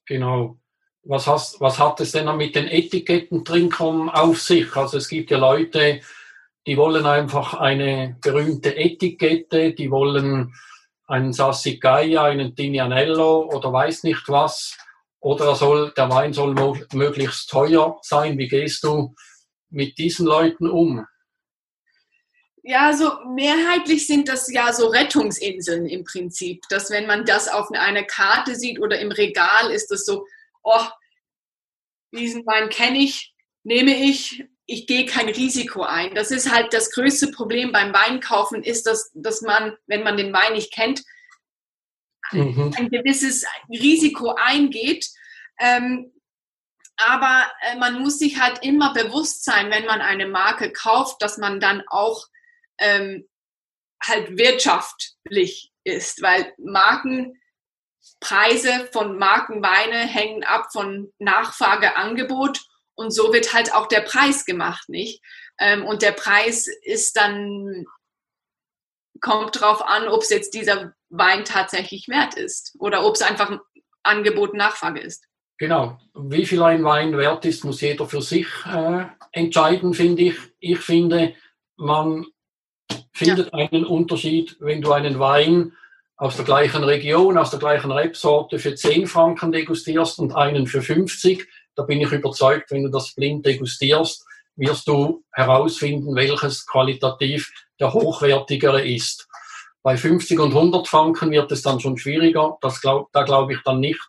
[0.07, 0.57] Genau.
[1.03, 4.77] Was, hast, was hat es denn mit den Etikettentrinkern auf sich?
[4.77, 6.01] Also es gibt ja Leute,
[6.67, 10.55] die wollen einfach eine berühmte Etikette, die wollen
[11.09, 14.77] einen Sassicaia, einen Tignanello oder weiß nicht was
[15.21, 16.55] oder soll, der Wein soll
[16.93, 18.39] möglichst teuer sein.
[18.39, 19.15] Wie gehst du
[19.69, 21.07] mit diesen Leuten um?
[22.63, 27.71] Ja, so mehrheitlich sind das ja so Rettungsinseln im Prinzip, dass wenn man das auf
[27.71, 30.27] einer Karte sieht oder im Regal, ist das so,
[30.63, 30.85] oh,
[32.13, 36.15] diesen Wein kenne ich, nehme ich, ich gehe kein Risiko ein.
[36.15, 40.33] Das ist halt das größte Problem beim Weinkaufen, ist, dass, dass man, wenn man den
[40.33, 41.03] Wein nicht kennt,
[42.33, 42.75] mhm.
[42.77, 45.07] ein gewisses Risiko eingeht.
[45.59, 46.13] Ähm,
[46.97, 51.39] aber äh, man muss sich halt immer bewusst sein, wenn man eine Marke kauft, dass
[51.39, 52.27] man dann auch
[52.79, 53.27] ähm,
[54.03, 57.35] halt wirtschaftlich ist, weil Markenpreise
[58.93, 62.61] von Markenweine hängen ab von Nachfrage, Angebot
[62.95, 65.23] und so wird halt auch der Preis gemacht, nicht?
[65.59, 67.87] Ähm, und der Preis ist dann
[69.21, 73.59] kommt drauf an, ob es jetzt dieser Wein tatsächlich wert ist oder ob es einfach
[74.03, 75.27] Angebot Nachfrage ist.
[75.59, 75.99] Genau.
[76.15, 80.37] Wie viel ein Wein wert ist, muss jeder für sich äh, entscheiden, finde ich.
[80.59, 81.35] Ich finde,
[81.77, 82.25] man
[83.13, 83.69] findet ja.
[83.69, 85.73] einen Unterschied, wenn du einen Wein
[86.17, 90.83] aus der gleichen Region, aus der gleichen Rebsorte für 10 Franken degustierst und einen für
[90.83, 91.47] 50.
[91.75, 97.93] Da bin ich überzeugt, wenn du das blind degustierst, wirst du herausfinden, welches qualitativ der
[97.93, 99.29] hochwertigere ist.
[99.83, 102.59] Bei 50 und 100 Franken wird es dann schon schwieriger.
[102.61, 104.01] Das glaub, da glaube ich dann nicht,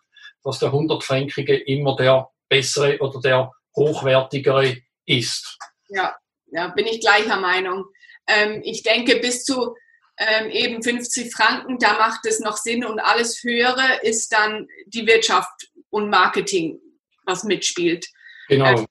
[0.44, 5.58] dass der 100-Fränkige immer der bessere oder der hochwertigere ist.
[5.88, 6.14] Ja,
[6.50, 7.86] ja bin ich gleicher Meinung.
[8.26, 9.74] Ähm, ich denke, bis zu
[10.18, 15.06] ähm, eben 50 Franken, da macht es noch Sinn und alles höhere ist dann die
[15.06, 16.78] Wirtschaft und Marketing,
[17.24, 18.06] was mitspielt.
[18.48, 18.86] Genau, ähm,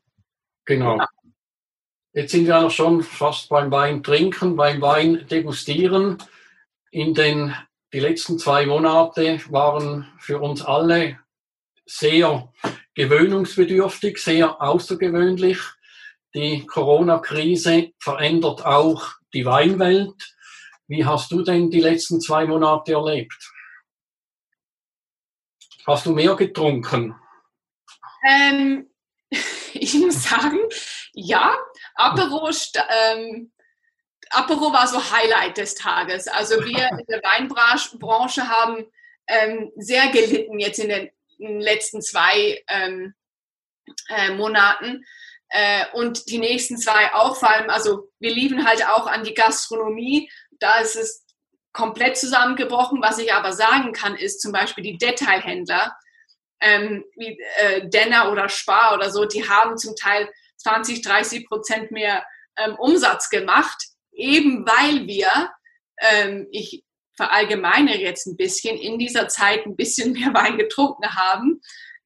[0.65, 0.97] genau.
[0.97, 1.07] Ja.
[2.13, 6.17] Jetzt sind wir noch schon fast beim Wein trinken, beim Wein degustieren.
[6.91, 7.55] In den
[7.93, 11.19] die letzten zwei Monate waren für uns alle
[11.85, 12.51] sehr
[12.95, 15.57] gewöhnungsbedürftig, sehr außergewöhnlich.
[16.33, 20.35] Die Corona-Krise verändert auch die Weinwelt.
[20.87, 23.51] Wie hast du denn die letzten zwei Monate erlebt?
[25.87, 27.15] Hast du mehr getrunken?
[28.25, 28.89] Ähm,
[29.73, 30.59] ich muss sagen,
[31.13, 31.57] ja.
[31.95, 32.49] Apero,
[32.89, 33.51] ähm,
[34.31, 36.27] Apero war so Highlight des Tages.
[36.27, 38.85] Also wir in der Weinbranche haben
[39.27, 43.13] ähm, sehr gelitten jetzt in den, in den letzten zwei ähm,
[44.09, 45.05] äh, Monaten.
[45.49, 49.33] Äh, und die nächsten zwei auch, vor allem, also wir lieben halt auch an die
[49.33, 50.29] Gastronomie
[50.61, 51.25] da ist es
[51.73, 53.01] komplett zusammengebrochen.
[53.01, 55.95] Was ich aber sagen kann, ist zum Beispiel die Detailhändler,
[56.61, 61.91] ähm, wie äh, Denner oder Spar oder so, die haben zum Teil 20, 30 Prozent
[61.91, 62.23] mehr
[62.55, 65.51] ähm, Umsatz gemacht, eben weil wir,
[65.99, 66.83] ähm, ich
[67.15, 71.61] verallgemeine jetzt ein bisschen, in dieser Zeit ein bisschen mehr Wein getrunken haben.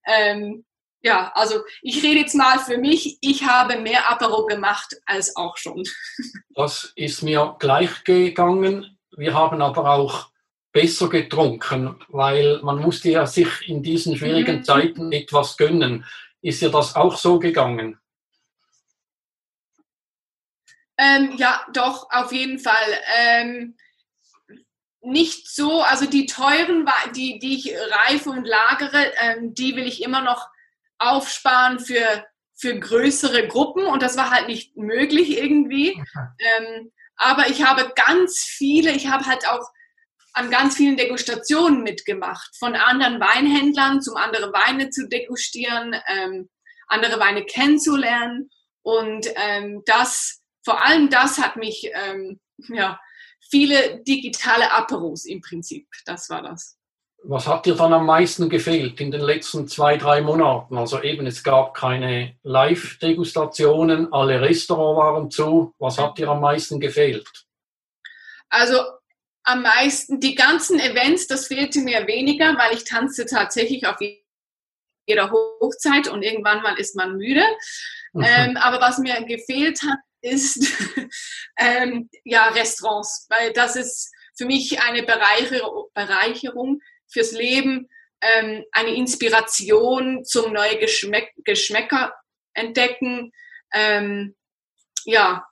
[0.05, 0.65] Ähm,
[1.01, 5.57] ja, also ich rede jetzt mal für mich, ich habe mehr Apero gemacht als auch
[5.57, 5.83] schon.
[6.55, 8.97] Das ist mir gleich gegangen.
[9.17, 10.29] Wir haben aber auch
[10.71, 14.63] besser getrunken, weil man musste ja sich in diesen schwierigen mhm.
[14.63, 16.05] Zeiten etwas gönnen.
[16.41, 17.99] Ist dir das auch so gegangen?
[20.97, 22.99] Ähm, ja, doch, auf jeden Fall.
[23.17, 23.75] Ähm,
[25.01, 30.01] nicht so, also die teuren, die, die ich reife und lagere, ähm, die will ich
[30.01, 30.47] immer noch
[30.97, 36.01] aufsparen für, für größere Gruppen und das war halt nicht möglich irgendwie.
[36.39, 39.69] Ähm, aber ich habe ganz viele, ich habe halt auch
[40.33, 46.49] an ganz vielen Degustationen mitgemacht, von anderen Weinhändlern, zum andere Weine zu degustieren, ähm,
[46.87, 48.49] andere Weine kennenzulernen.
[48.81, 52.99] Und ähm, das, vor allem das hat mich, ähm, ja,
[53.49, 56.77] viele digitale Aperos im Prinzip, das war das.
[57.27, 60.77] Was hat dir dann am meisten gefehlt in den letzten zwei, drei Monaten?
[60.77, 65.73] Also eben, es gab keine Live-Degustationen, alle Restaurants waren zu.
[65.79, 67.27] Was hat dir am meisten gefehlt?
[68.49, 68.79] Also
[69.43, 73.97] am meisten, die ganzen Events, das fehlte mir weniger, weil ich tanze tatsächlich auf
[75.07, 77.43] jeder Hochzeit und irgendwann mal ist man müde.
[78.13, 78.23] Mhm.
[78.23, 80.67] Ähm, aber was mir gefehlt hat, ist
[81.57, 87.87] ähm, ja Restaurants, weil das ist für mich eine Bereicherung fürs Leben,
[88.21, 92.13] ähm, eine Inspiration zum neue Geschmäck Geschmäcker
[92.53, 93.31] entdecken.
[93.73, 94.35] Ähm,
[95.05, 95.45] ja,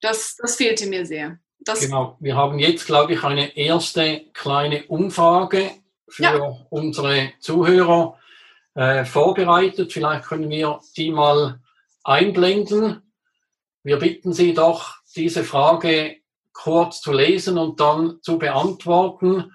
[0.00, 1.38] das, das fehlte mir sehr.
[1.60, 5.70] Das genau, wir haben jetzt, glaube ich, eine erste kleine Umfrage
[6.08, 6.56] für ja.
[6.70, 8.18] unsere Zuhörer
[8.74, 9.92] äh, vorbereitet.
[9.92, 11.60] Vielleicht können wir die mal
[12.04, 13.02] einblenden.
[13.88, 16.18] Wir bitten Sie doch, diese Frage
[16.52, 19.54] kurz zu lesen und dann zu beantworten.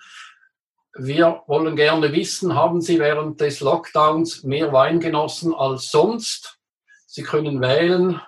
[0.95, 6.57] Wir wollen gerne wissen, haben Sie während des Lockdowns mehr Wein genossen als sonst?
[7.05, 8.19] Sie können wählen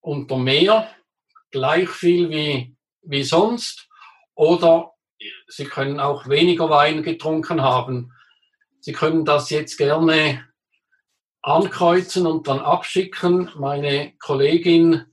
[0.00, 0.86] unter mehr,
[1.50, 3.88] gleich viel wie, wie sonst,
[4.34, 4.92] oder
[5.48, 8.12] Sie können auch weniger Wein getrunken haben.
[8.80, 10.46] Sie können das jetzt gerne
[11.40, 13.50] ankreuzen und dann abschicken.
[13.56, 15.06] Meine Kollegin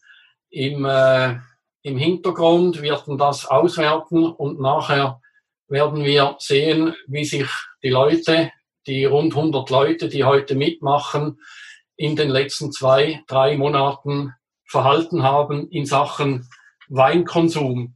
[0.52, 1.38] im, äh,
[1.82, 5.22] im Hintergrund wird das auswerten und nachher
[5.68, 7.50] werden wir sehen, wie sich
[7.82, 8.52] die Leute,
[8.86, 11.40] die rund 100 Leute, die heute mitmachen,
[11.96, 14.34] in den letzten zwei, drei Monaten
[14.66, 16.50] verhalten haben in Sachen
[16.90, 17.96] Weinkonsum.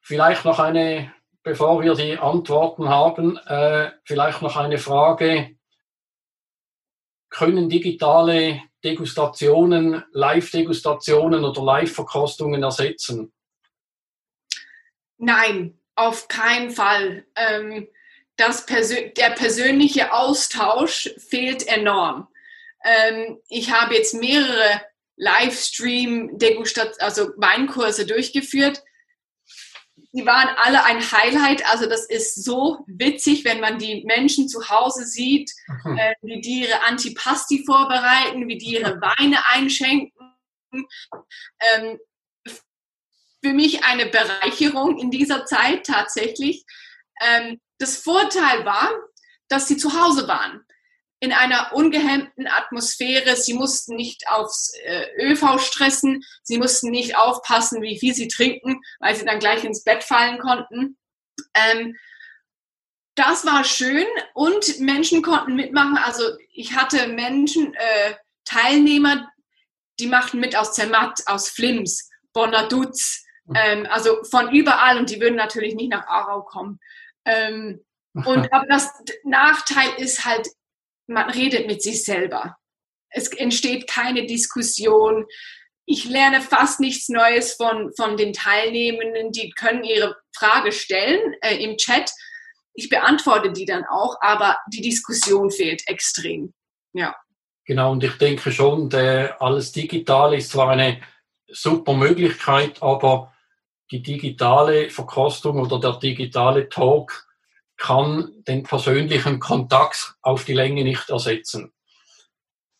[0.00, 5.56] Vielleicht noch eine, bevor wir die Antworten haben, äh, vielleicht noch eine Frage.
[7.28, 13.32] Können digitale Degustationen, Live-Degustationen oder Live-Verkostungen ersetzen?
[15.18, 17.26] Nein, auf keinen Fall.
[17.34, 17.88] Ähm,
[18.36, 22.28] das Persö der persönliche Austausch fehlt enorm.
[22.84, 24.82] Ähm, ich habe jetzt mehrere
[25.16, 28.84] Livestream, Degustat also Weinkurse durchgeführt.
[30.16, 31.68] Die waren alle ein Highlight.
[31.70, 35.52] Also das ist so witzig, wenn man die Menschen zu Hause sieht,
[35.84, 35.98] mhm.
[35.98, 40.10] äh, wie die ihre Antipasti vorbereiten, wie die ihre Weine einschenken.
[40.72, 41.98] Ähm,
[43.44, 46.64] für mich eine Bereicherung in dieser Zeit tatsächlich.
[47.20, 48.90] Ähm, das Vorteil war,
[49.48, 50.65] dass sie zu Hause waren
[51.20, 53.36] in einer ungehemmten Atmosphäre.
[53.36, 58.80] Sie mussten nicht aufs äh, ÖV stressen, sie mussten nicht aufpassen, wie viel sie trinken,
[59.00, 60.98] weil sie dann gleich ins Bett fallen konnten.
[61.54, 61.96] Ähm,
[63.14, 65.96] das war schön und Menschen konnten mitmachen.
[65.96, 68.14] Also ich hatte Menschen, äh,
[68.44, 69.28] Teilnehmer,
[69.98, 73.56] die machten mit aus Zermatt, aus Flims, Bonaduz, mhm.
[73.56, 76.78] ähm, also von überall und die würden natürlich nicht nach Aarau kommen.
[77.24, 77.82] Ähm,
[78.14, 78.90] und aber das
[79.24, 80.46] Nachteil ist halt,
[81.06, 82.56] man redet mit sich selber.
[83.10, 85.26] Es entsteht keine Diskussion.
[85.86, 89.32] Ich lerne fast nichts Neues von, von den Teilnehmenden.
[89.32, 92.10] Die können ihre Frage stellen äh, im Chat.
[92.74, 96.52] Ich beantworte die dann auch, aber die Diskussion fehlt extrem.
[96.92, 97.16] Ja.
[97.64, 101.00] Genau, und ich denke schon, der, alles digital ist zwar eine
[101.48, 103.32] super Möglichkeit, aber
[103.90, 107.25] die digitale Verkostung oder der digitale Talk
[107.76, 111.72] kann den persönlichen Kontakt auf die Länge nicht ersetzen.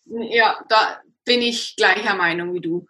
[0.04, 2.86] Ja, da bin ich gleicher Meinung wie du.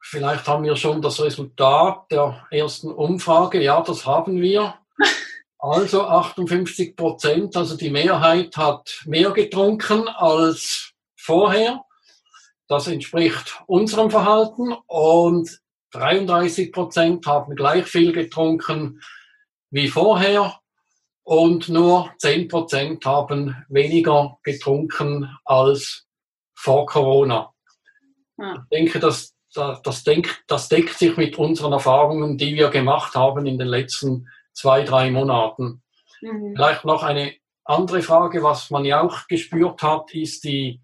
[0.00, 3.62] Vielleicht haben wir schon das Resultat der ersten Umfrage.
[3.62, 4.74] Ja, das haben wir.
[5.56, 11.82] Also 58 Prozent, also die Mehrheit hat mehr getrunken als vorher.
[12.68, 15.58] Das entspricht unserem Verhalten und
[15.92, 19.00] 33 Prozent haben gleich viel getrunken
[19.70, 20.60] wie vorher
[21.24, 26.06] und nur 10% haben weniger getrunken als
[26.54, 27.52] vor Corona.
[28.36, 28.54] Ja.
[28.70, 33.46] Ich denke, das, das, denk, das deckt sich mit unseren Erfahrungen, die wir gemacht haben
[33.46, 35.82] in den letzten zwei, drei Monaten.
[36.20, 36.54] Mhm.
[36.54, 40.82] Vielleicht noch eine andere Frage, was man ja auch gespürt hat, ist die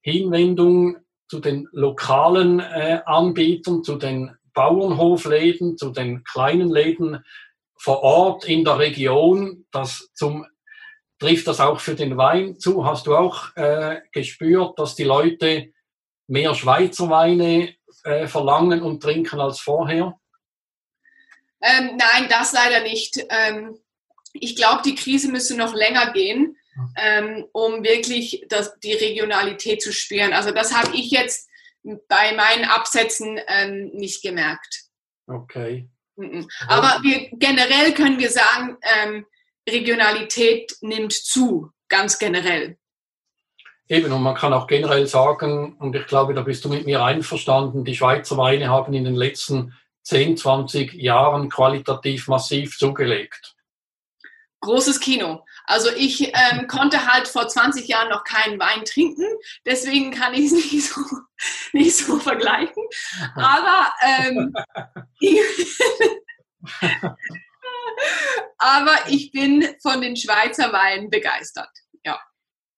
[0.00, 0.96] Hinwendung
[1.28, 7.24] zu den lokalen äh, Anbietern, zu den Bauernhofläden, zu den kleinen Läden
[7.76, 10.46] vor Ort in der Region, das zum
[11.18, 12.84] trifft das auch für den Wein zu?
[12.84, 15.72] Hast du auch äh, gespürt, dass die Leute
[16.26, 20.18] mehr Schweizer Weine äh, verlangen und trinken als vorher?
[21.62, 23.24] Ähm, nein, das leider nicht.
[23.30, 23.78] Ähm,
[24.32, 26.56] ich glaube, die Krise müsste noch länger gehen,
[26.96, 30.32] ähm, um wirklich das, die Regionalität zu spüren.
[30.32, 31.48] Also das habe ich jetzt
[32.08, 34.84] bei meinen Absätzen ähm, nicht gemerkt.
[35.26, 35.88] Okay.
[36.68, 39.26] Aber wir, generell können wir sagen, ähm,
[39.68, 42.76] Regionalität nimmt zu, ganz generell.
[43.88, 47.04] Eben, und man kann auch generell sagen, und ich glaube, da bist du mit mir
[47.04, 53.54] einverstanden, die Schweizer Weine haben in den letzten 10, 20 Jahren qualitativ massiv zugelegt.
[54.60, 55.44] Großes Kino.
[55.64, 59.26] Also ich ähm, konnte halt vor 20 Jahren noch keinen Wein trinken,
[59.64, 61.00] deswegen kann ich es nicht so,
[61.72, 62.84] nicht so vergleichen.
[63.34, 64.54] Aber, ähm,
[65.20, 65.40] ich,
[68.58, 71.70] aber ich bin von den Schweizer Weinen begeistert.
[72.04, 72.20] Ja.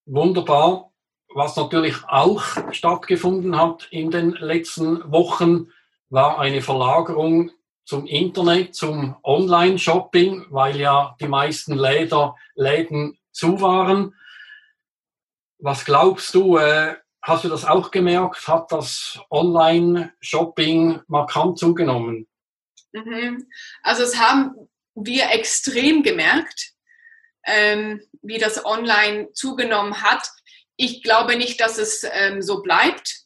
[0.07, 0.93] Wunderbar.
[1.35, 5.71] Was natürlich auch stattgefunden hat in den letzten Wochen,
[6.09, 7.51] war eine Verlagerung
[7.87, 14.15] zum Internet, zum Online-Shopping, weil ja die meisten Läder, Läden zu waren.
[15.59, 18.47] Was glaubst du, äh, hast du das auch gemerkt?
[18.49, 22.27] Hat das Online-Shopping markant zugenommen?
[22.93, 23.47] Mhm.
[23.83, 26.73] Also es haben wir extrem gemerkt,
[27.47, 30.29] ähm, wie das Online zugenommen hat.
[30.77, 33.26] Ich glaube nicht, dass es ähm, so bleibt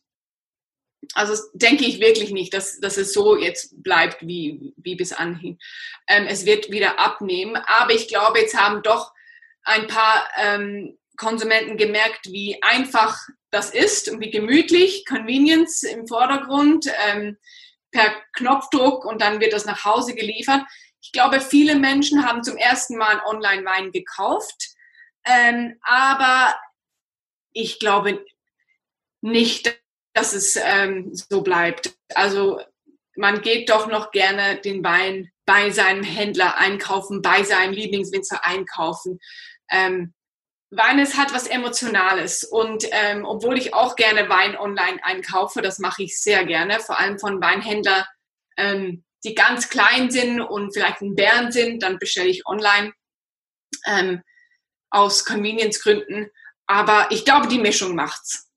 [1.15, 5.59] also denke ich wirklich nicht, dass, dass es so jetzt bleibt wie, wie bis anhin.
[6.09, 9.13] Ähm, es wird wieder abnehmen, aber ich glaube, jetzt haben doch
[9.63, 13.19] ein paar ähm, Konsumenten gemerkt, wie einfach
[13.51, 17.37] das ist und wie gemütlich, Convenience im Vordergrund, ähm,
[17.91, 20.63] per Knopfdruck und dann wird das nach Hause geliefert.
[21.03, 24.71] Ich glaube, viele Menschen haben zum ersten Mal Online-Wein gekauft,
[25.25, 26.55] ähm, aber
[27.53, 28.25] ich glaube
[29.21, 29.80] nicht,
[30.13, 31.95] dass es ähm, so bleibt.
[32.15, 32.61] Also
[33.17, 39.19] man geht doch noch gerne den Wein bei seinem Händler einkaufen, bei seinem Lieblingswinzer einkaufen.
[39.71, 40.15] Ähm,
[40.71, 45.81] Wein ist hat was Emotionales und ähm, obwohl ich auch gerne Wein online einkaufe, das
[45.81, 48.05] mache ich sehr gerne, vor allem von Weinhändlern,
[48.57, 52.93] ähm, die ganz klein sind und vielleicht in Bern sind, dann bestelle ich online
[53.87, 54.23] ähm,
[54.91, 56.31] aus Convenience-Gründen.
[56.67, 58.49] Aber ich glaube, die Mischung macht's.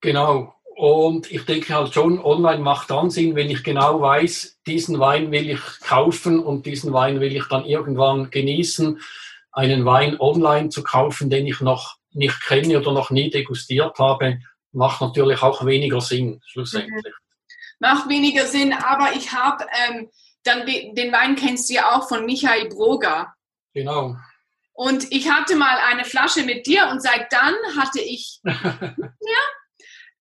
[0.00, 0.54] Genau.
[0.76, 5.32] Und ich denke halt schon, online macht dann Sinn, wenn ich genau weiß, diesen Wein
[5.32, 9.00] will ich kaufen und diesen Wein will ich dann irgendwann genießen.
[9.52, 14.40] Einen Wein online zu kaufen, den ich noch nicht kenne oder noch nie degustiert habe,
[14.72, 17.04] macht natürlich auch weniger Sinn, schlussendlich.
[17.04, 17.78] Mhm.
[17.78, 20.10] Macht weniger Sinn, aber ich habe ähm,
[20.44, 23.34] dann den Wein kennst du ja auch von Michael Broger.
[23.72, 24.14] Genau.
[24.74, 29.42] Und ich hatte mal eine Flasche mit dir und seit dann hatte ich ja,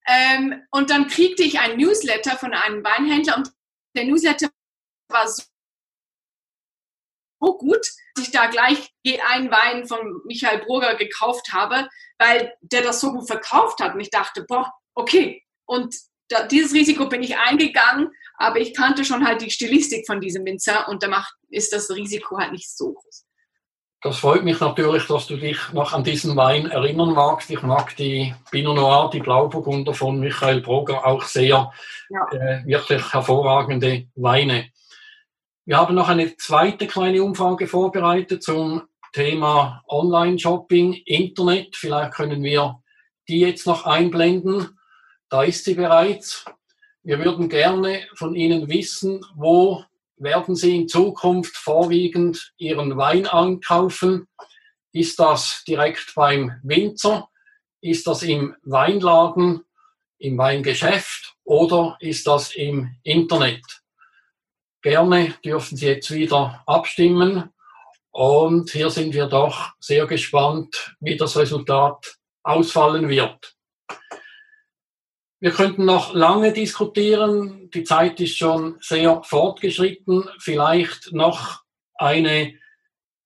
[0.08, 3.52] ähm, und dann kriegte ich ein Newsletter von einem Weinhändler und
[3.96, 4.50] der Newsletter
[5.10, 5.44] war so
[7.58, 7.86] gut,
[8.16, 8.92] dass ich da gleich
[9.30, 11.88] einen Wein von Michael Burger gekauft habe,
[12.18, 13.94] weil der das so gut verkauft hat.
[13.94, 15.44] Und ich dachte, boah, okay.
[15.66, 15.96] Und
[16.30, 20.46] da, dieses Risiko bin ich eingegangen, aber ich kannte schon halt die Stilistik von diesem
[20.46, 23.25] Winzer und da macht, ist das Risiko halt nicht so groß.
[24.06, 27.50] Das freut mich natürlich, dass du dich noch an diesen Wein erinnern magst.
[27.50, 31.72] Ich mag die Pinot Noir, die Blauburgunder von Michael Brogger auch sehr.
[32.12, 32.28] Ja.
[32.32, 34.70] Äh, wirklich hervorragende Weine.
[35.66, 41.76] Wir haben noch eine zweite kleine Umfrage vorbereitet zum Thema Online-Shopping, Internet.
[41.76, 42.84] Vielleicht können wir
[43.28, 44.78] die jetzt noch einblenden.
[45.30, 46.46] Da ist sie bereits.
[47.02, 49.84] Wir würden gerne von Ihnen wissen, wo
[50.18, 54.28] werden Sie in Zukunft vorwiegend Ihren Wein ankaufen?
[54.92, 57.30] Ist das direkt beim Winzer?
[57.82, 59.66] Ist das im Weinladen,
[60.18, 63.64] im Weingeschäft oder ist das im Internet?
[64.82, 67.50] Gerne dürfen Sie jetzt wieder abstimmen.
[68.12, 73.56] Und hier sind wir doch sehr gespannt, wie das Resultat ausfallen wird.
[75.40, 77.70] Wir könnten noch lange diskutieren.
[77.72, 80.30] Die Zeit ist schon sehr fortgeschritten.
[80.40, 81.62] Vielleicht noch
[81.96, 82.54] eine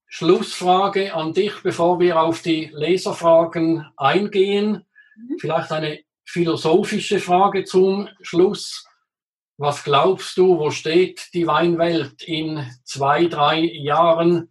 [0.08, 4.86] Schlussfrage an dich, bevor wir auf die Leserfragen eingehen.
[5.16, 5.38] Mhm.
[5.40, 8.86] Vielleicht eine philosophische Frage zum Schluss.
[9.58, 14.50] Was glaubst du, wo steht die Weinwelt in zwei, drei Jahren?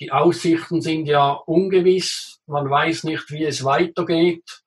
[0.00, 2.40] Die Aussichten sind ja ungewiss.
[2.46, 4.62] Man weiß nicht, wie es weitergeht.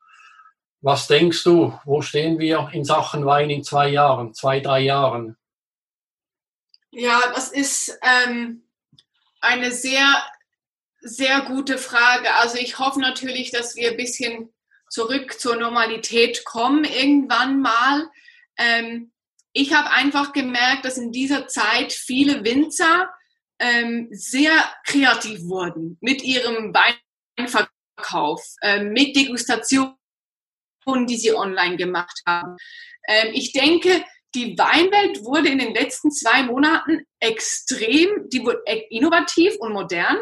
[0.82, 5.36] Was denkst du, wo stehen wir in Sachen Wein in zwei Jahren, zwei, drei Jahren?
[6.92, 8.64] Ja, das ist ähm,
[9.42, 10.24] eine sehr,
[11.02, 12.34] sehr gute Frage.
[12.36, 14.54] Also ich hoffe natürlich, dass wir ein bisschen
[14.90, 18.10] zurück zur Normalität kommen, irgendwann mal.
[18.58, 19.12] Ähm,
[19.52, 23.10] ich habe einfach gemerkt, dass in dieser Zeit viele Winzer
[23.60, 24.54] ähm, sehr
[24.86, 26.74] kreativ wurden mit ihrem
[27.38, 29.99] Weinverkauf, ähm, mit Degustation
[31.08, 32.58] die sie online gemacht haben.
[33.08, 34.04] Ähm, ich denke,
[34.36, 40.18] die Weinwelt wurde in den letzten zwei Monaten extrem, die wurde innovativ und modern.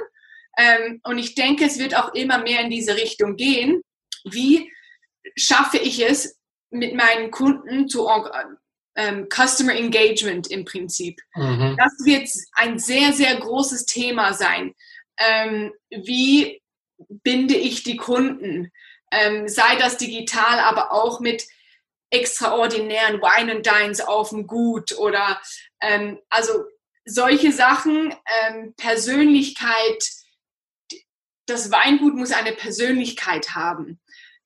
[0.58, 3.82] Ähm, und ich denke, es wird auch immer mehr in diese Richtung gehen.
[4.24, 4.72] Wie
[5.36, 6.38] schaffe ich es,
[6.70, 8.08] mit meinen Kunden zu
[8.96, 11.22] ähm, Customer Engagement im Prinzip.
[11.36, 11.78] Mhm.
[11.78, 14.74] Das wird ein sehr, sehr großes Thema sein.
[15.18, 16.62] Ähm, wie
[16.98, 18.72] binde ich die Kunden?
[19.12, 21.46] Ähm, sei das digital, aber auch mit
[22.10, 25.42] extraordinären Wine and Dines auf dem Gut oder
[25.82, 26.66] ähm, also
[27.06, 30.10] solche Sachen, ähm, Persönlichkeit,
[31.46, 34.00] das Weingut muss eine Persönlichkeit haben.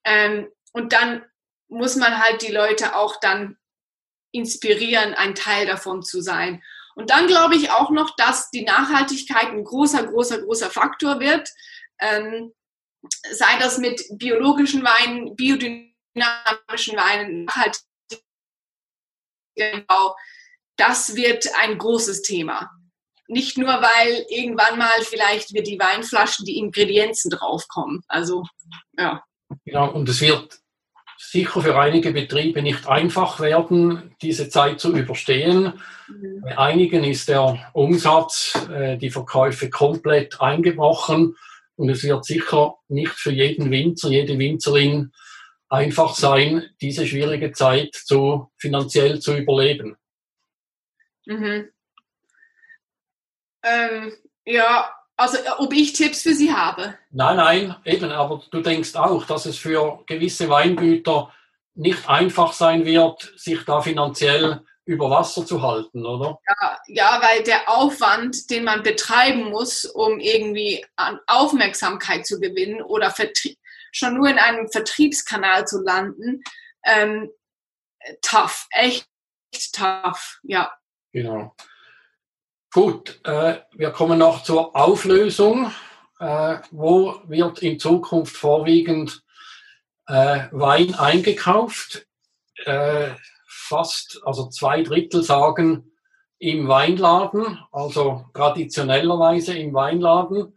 [0.03, 1.26] Ähm, und dann
[1.68, 3.57] muss man halt die Leute auch dann
[4.32, 6.64] inspirieren, ein Teil davon zu sein.
[6.95, 11.49] Und dann glaube ich auch noch, dass die Nachhaltigkeit ein großer, großer, großer Faktor wird.
[11.99, 12.53] Ähm,
[13.32, 17.80] sei das mit biologischen Weinen, biodynamischen Weinen, halt
[19.56, 20.16] genau,
[20.78, 22.70] das wird ein großes Thema.
[23.28, 28.04] Nicht nur, weil irgendwann mal vielleicht wir die Weinflaschen, die Ingredienzen draufkommen.
[28.08, 28.43] Also,
[28.97, 29.24] ja.
[29.66, 30.60] Ja, und es wird
[31.18, 35.80] sicher für einige Betriebe nicht einfach werden, diese Zeit zu überstehen.
[36.08, 36.41] Mhm.
[36.41, 41.38] Bei einigen ist der Umsatz, äh, die Verkäufe komplett eingebrochen.
[41.76, 45.11] Und es wird sicher nicht für jeden Winzer, jede Winzerin
[45.69, 49.95] einfach sein, diese schwierige Zeit zu, finanziell zu überleben.
[51.26, 51.69] Mhm.
[53.63, 54.13] Ähm,
[54.45, 56.97] ja, also äh, ob ich Tipps für Sie habe?
[57.11, 61.32] Nein, nein, eben, aber du denkst auch, dass es für gewisse Weingüter
[61.76, 64.61] nicht einfach sein wird, sich da finanziell
[64.91, 66.37] über Wasser zu halten, oder?
[66.47, 72.81] Ja, ja, weil der Aufwand, den man betreiben muss, um irgendwie an Aufmerksamkeit zu gewinnen
[72.81, 73.13] oder
[73.93, 76.43] schon nur in einem Vertriebskanal zu landen,
[76.83, 77.31] ähm,
[78.21, 79.07] tough, echt
[79.73, 80.73] tough, ja.
[81.13, 81.55] Genau.
[82.73, 85.71] Gut, äh, wir kommen noch zur Auflösung.
[86.19, 89.23] Äh, wo wird in Zukunft vorwiegend
[90.07, 92.05] äh, Wein eingekauft?
[93.72, 95.91] Fast, also zwei Drittel sagen
[96.39, 100.53] im Weinladen, also traditionellerweise im Weinladen,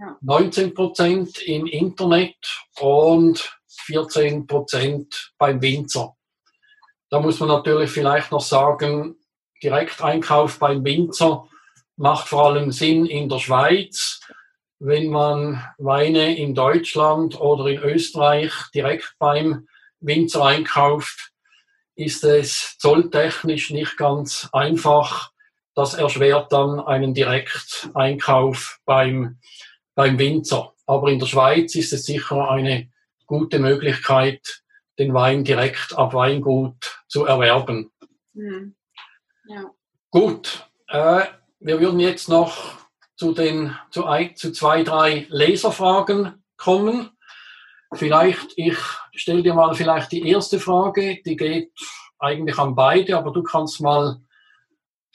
[0.00, 0.16] ja.
[0.22, 2.36] 19 Prozent im Internet
[2.80, 6.16] und 14 Prozent beim Winzer.
[7.10, 9.16] Da muss man natürlich vielleicht noch sagen,
[9.62, 11.46] Direkteinkauf beim Winzer
[11.96, 14.20] macht vor allem Sinn in der Schweiz.
[14.78, 19.66] Wenn man Weine in Deutschland oder in Österreich direkt beim
[20.00, 21.32] Winzer einkauft,
[21.96, 25.32] ist es zolltechnisch nicht ganz einfach.
[25.74, 29.38] Das erschwert dann einen Direkteinkauf beim,
[29.94, 30.74] beim Winzer.
[30.86, 32.90] Aber in der Schweiz ist es sicher eine
[33.26, 34.62] gute Möglichkeit,
[34.98, 37.90] den Wein direkt ab Weingut zu erwerben.
[38.32, 38.76] Mhm.
[39.48, 39.70] Ja.
[40.10, 41.24] Gut, äh,
[41.60, 42.78] wir würden jetzt noch
[43.16, 47.10] zu, den, zu, ein, zu zwei, drei Leserfragen kommen.
[47.94, 48.76] Vielleicht, ich
[49.16, 51.72] stelle dir mal vielleicht die erste Frage, die geht
[52.18, 54.20] eigentlich an beide, aber du kannst mal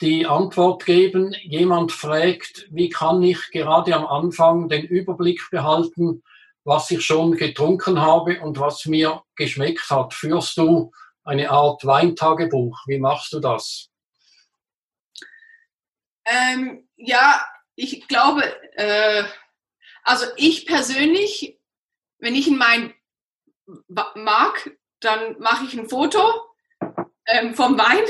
[0.02, 1.36] die Antwort geben.
[1.43, 6.24] Jemand fragt, wie kann ich gerade am Anfang den Überblick behalten,
[6.64, 10.14] was ich schon getrunken habe und was mir geschmeckt hat?
[10.14, 10.91] Führst du
[11.24, 12.80] eine Art Weintagebuch?
[12.88, 13.89] Wie machst du das?
[16.26, 17.43] Ähm, ja,
[17.76, 18.43] ich glaube,
[18.76, 19.24] äh,
[20.04, 21.60] also ich persönlich,
[22.20, 22.93] wenn ich in mein
[24.16, 26.22] mag, dann mache ich ein Foto
[27.26, 28.04] ähm, vom Wein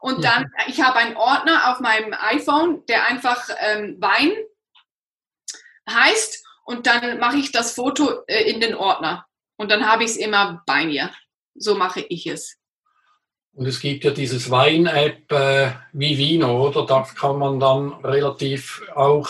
[0.00, 0.64] und dann, ja.
[0.68, 4.32] ich habe einen Ordner auf meinem iPhone, der einfach ähm, Wein
[5.88, 10.10] heißt und dann mache ich das Foto äh, in den Ordner und dann habe ich
[10.10, 11.10] es immer bei mir.
[11.54, 12.56] So mache ich es.
[13.52, 16.86] Und es gibt ja dieses Wein-App äh, Vivino, oder?
[16.86, 19.28] Da kann man dann relativ auch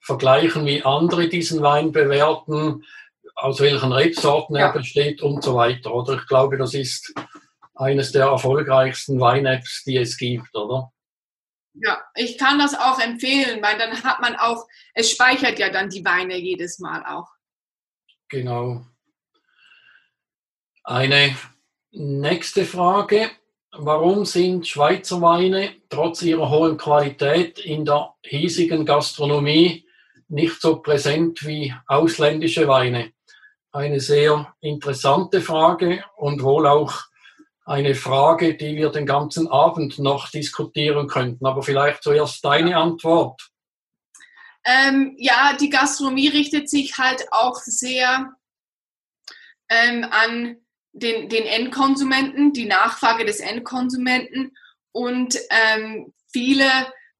[0.00, 2.84] vergleichen, wie andere diesen Wein bewerten,
[3.36, 4.66] aus welchen Rebsorten ja.
[4.66, 6.14] er besteht und so weiter, oder?
[6.14, 7.14] Ich glaube, das ist
[7.74, 10.92] eines der erfolgreichsten Wein-Apps, die es gibt, oder?
[11.74, 15.88] Ja, ich kann das auch empfehlen, weil dann hat man auch, es speichert ja dann
[15.88, 17.28] die Weine jedes Mal auch.
[18.28, 18.84] Genau.
[20.84, 21.36] Eine
[21.90, 23.30] nächste Frage.
[23.72, 29.86] Warum sind Schweizer Weine trotz ihrer hohen Qualität in der hiesigen Gastronomie
[30.28, 33.12] nicht so präsent wie ausländische Weine?
[33.72, 37.04] Eine sehr interessante Frage und wohl auch
[37.64, 41.46] eine Frage, die wir den ganzen Abend noch diskutieren könnten.
[41.46, 43.50] Aber vielleicht zuerst deine Antwort.
[44.64, 48.32] Ähm, ja, die Gastronomie richtet sich halt auch sehr
[49.68, 50.56] ähm, an
[50.92, 54.56] den, den Endkonsumenten, die Nachfrage des Endkonsumenten
[54.92, 56.68] und ähm, viele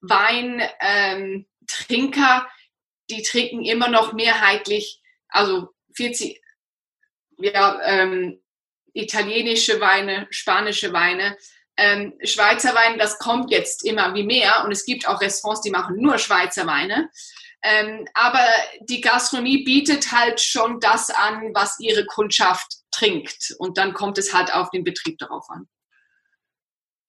[0.00, 1.46] Weintrinker,
[1.78, 2.46] ähm,
[3.08, 5.68] die trinken immer noch mehrheitlich, also
[6.00, 6.40] 40,
[7.38, 8.40] ja, ähm,
[8.94, 11.36] italienische Weine, spanische Weine,
[11.76, 15.70] ähm, Schweizer Weine, das kommt jetzt immer wie mehr und es gibt auch Restaurants, die
[15.70, 17.10] machen nur Schweizer Weine.
[17.62, 18.46] Ähm, aber
[18.80, 23.54] die Gastronomie bietet halt schon das an, was ihre Kundschaft trinkt.
[23.58, 25.68] Und dann kommt es halt auf den Betrieb darauf an.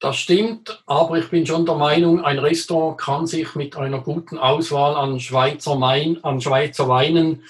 [0.01, 4.37] Das stimmt, aber ich bin schon der Meinung, ein Restaurant kann sich mit einer guten
[4.37, 7.45] Auswahl an Schweizer, Wein, an Schweizer Weinen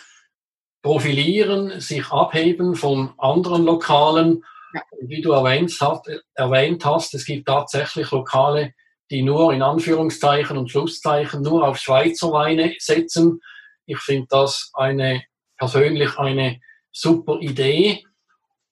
[0.82, 4.44] profilieren, sich abheben von anderen Lokalen.
[4.74, 4.82] Ja.
[5.02, 8.74] Wie du erwähnt hast, erwähnt hast, es gibt tatsächlich Lokale,
[9.10, 13.42] die nur in Anführungszeichen und Schlusszeichen nur auf Schweizer Weine setzen.
[13.86, 15.24] Ich finde das eine
[15.58, 16.60] persönlich eine
[16.92, 18.04] super Idee.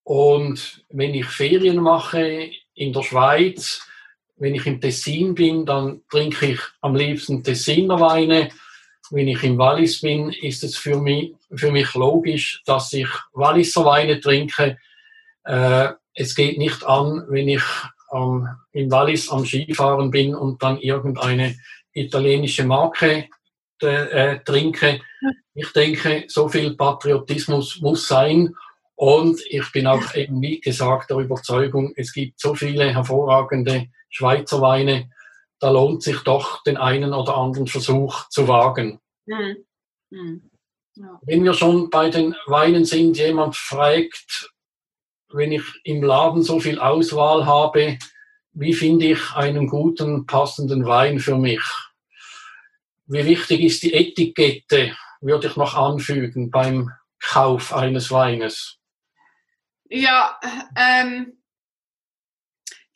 [0.03, 3.85] Und wenn ich Ferien mache in der Schweiz,
[4.37, 8.49] wenn ich im Tessin bin, dann trinke ich am liebsten Tessiner Weine.
[9.11, 13.85] Wenn ich im Wallis bin, ist es für mich, für mich logisch, dass ich Walliser
[13.85, 14.77] Weine trinke.
[15.45, 17.63] Äh, es geht nicht an, wenn ich
[18.13, 21.55] ähm, im Wallis am Skifahren bin und dann irgendeine
[21.93, 23.29] italienische Marke
[23.81, 25.01] äh, trinke.
[25.53, 28.53] Ich denke, so viel Patriotismus muss sein.
[28.95, 34.59] Und ich bin auch eben, wie gesagt, der Überzeugung, es gibt so viele hervorragende Schweizer
[34.61, 35.09] Weine,
[35.59, 38.99] da lohnt sich doch den einen oder anderen Versuch zu wagen.
[39.25, 39.57] Mhm.
[40.09, 40.49] Mhm.
[40.95, 41.19] Ja.
[41.21, 44.51] Wenn wir schon bei den Weinen sind, jemand fragt,
[45.31, 47.97] wenn ich im Laden so viel Auswahl habe,
[48.51, 51.61] wie finde ich einen guten, passenden Wein für mich?
[53.05, 58.77] Wie wichtig ist die Etikette, würde ich noch anfügen beim Kauf eines Weines?
[59.89, 60.39] Ja,
[60.75, 61.38] ähm,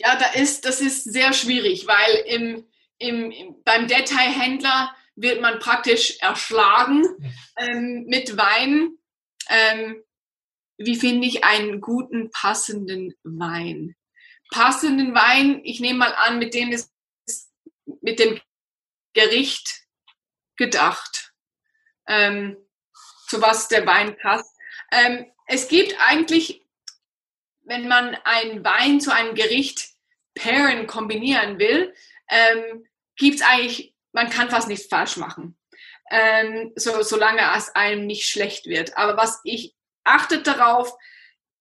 [0.03, 5.59] ja, da ist, das ist sehr schwierig, weil im, im, im, beim Detailhändler wird man
[5.59, 7.05] praktisch erschlagen
[7.57, 8.97] ähm, mit Wein.
[9.49, 10.03] Ähm,
[10.77, 13.95] wie finde ich einen guten, passenden Wein?
[14.53, 16.91] passenden Wein, ich nehme mal an, mit dem ist
[18.01, 18.39] mit dem
[19.13, 19.83] Gericht
[20.57, 21.33] gedacht,
[22.07, 22.57] ähm,
[23.27, 24.55] zu was der Wein passt.
[24.91, 26.65] Ähm, es gibt eigentlich,
[27.61, 29.92] wenn man einen Wein zu einem Gericht
[30.35, 31.93] pairen, kombinieren will,
[32.29, 35.57] ähm, gibt es eigentlich, man kann fast nichts falsch machen,
[36.11, 38.97] ähm, so, solange es einem nicht schlecht wird.
[38.97, 40.93] Aber was ich achte darauf,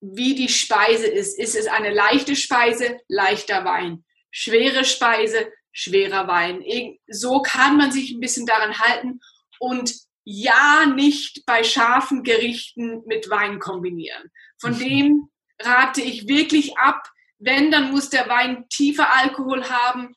[0.03, 1.39] wie die Speise ist.
[1.39, 4.05] Ist es eine leichte Speise, leichter Wein.
[4.31, 6.63] Schwere Speise, schwerer Wein.
[7.07, 9.21] So kann man sich ein bisschen daran halten
[9.61, 9.95] und
[10.25, 14.31] ja nicht bei scharfen Gerichten mit Wein kombinieren.
[14.61, 15.29] Von dem
[15.61, 17.09] rate ich wirklich ab.
[17.45, 20.15] Wenn, dann muss der Wein tiefer Alkohol haben,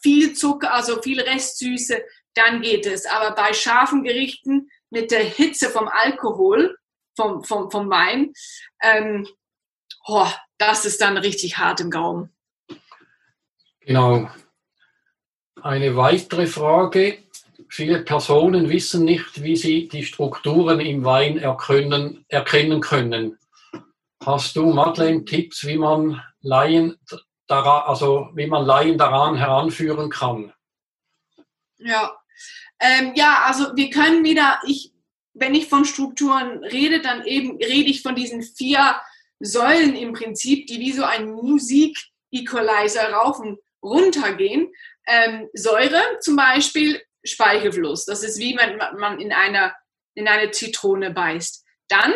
[0.00, 2.00] viel Zucker, also viel Restsüße,
[2.34, 3.04] dann geht es.
[3.04, 6.76] Aber bei scharfen Gerichten mit der Hitze vom Alkohol,
[7.16, 8.32] vom, vom, vom Wein,
[8.80, 9.26] ähm,
[10.06, 12.32] oh, das ist dann richtig hart im Gaumen.
[13.80, 14.30] Genau.
[15.60, 17.18] Eine weitere Frage.
[17.68, 23.36] Viele Personen wissen nicht, wie sie die Strukturen im Wein erkennen, erkennen können.
[24.28, 27.00] Hast du, Madeleine, Tipps, wie man Laien
[27.46, 30.52] daran, also wie man Laien daran heranführen kann?
[31.78, 32.14] Ja,
[32.78, 34.92] ähm, ja, also wir können wieder, ich,
[35.32, 39.00] wenn ich von Strukturen rede, dann eben rede ich von diesen vier
[39.40, 44.70] Säulen im Prinzip, die wie so ein Musik-Equalizer rauf und runter gehen.
[45.06, 48.04] Ähm, Säure zum Beispiel, Speichelfluss.
[48.04, 49.74] Das ist wie wenn man in, einer,
[50.12, 51.64] in eine Zitrone beißt.
[51.88, 52.12] Dann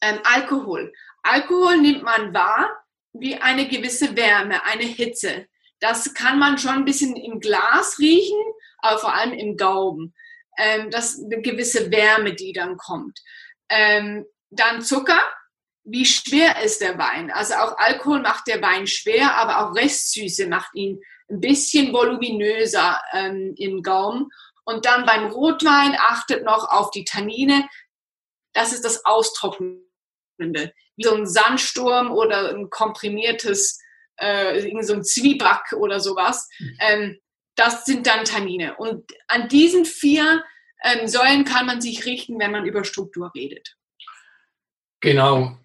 [0.00, 0.92] ähm, Alkohol.
[1.22, 5.46] Alkohol nimmt man wahr wie eine gewisse Wärme, eine Hitze.
[5.80, 8.38] Das kann man schon ein bisschen im Glas riechen,
[8.78, 10.14] aber vor allem im Gaumen.
[10.56, 13.18] Ähm, das eine gewisse Wärme, die dann kommt.
[13.68, 15.20] Ähm, dann Zucker,
[15.84, 17.30] wie schwer ist der Wein?
[17.30, 23.00] Also auch Alkohol macht der Wein schwer, aber auch Restsüße macht ihn ein bisschen voluminöser
[23.12, 24.30] ähm, im Gaumen.
[24.64, 27.68] Und dann beim Rotwein achtet noch auf die Tannine.
[28.52, 29.04] Das ist das
[30.40, 30.72] Austrocknende.
[30.96, 33.78] Wie so ein Sandsturm oder ein komprimiertes,
[34.16, 36.48] äh, so ein Zwieback oder sowas.
[36.58, 36.78] Mhm.
[36.80, 37.20] Ähm,
[37.56, 38.76] das sind dann Tannine.
[38.76, 40.42] Und an diesen vier
[40.82, 43.76] ähm, Säulen kann man sich richten, wenn man über Struktur redet.
[45.00, 45.56] Genau.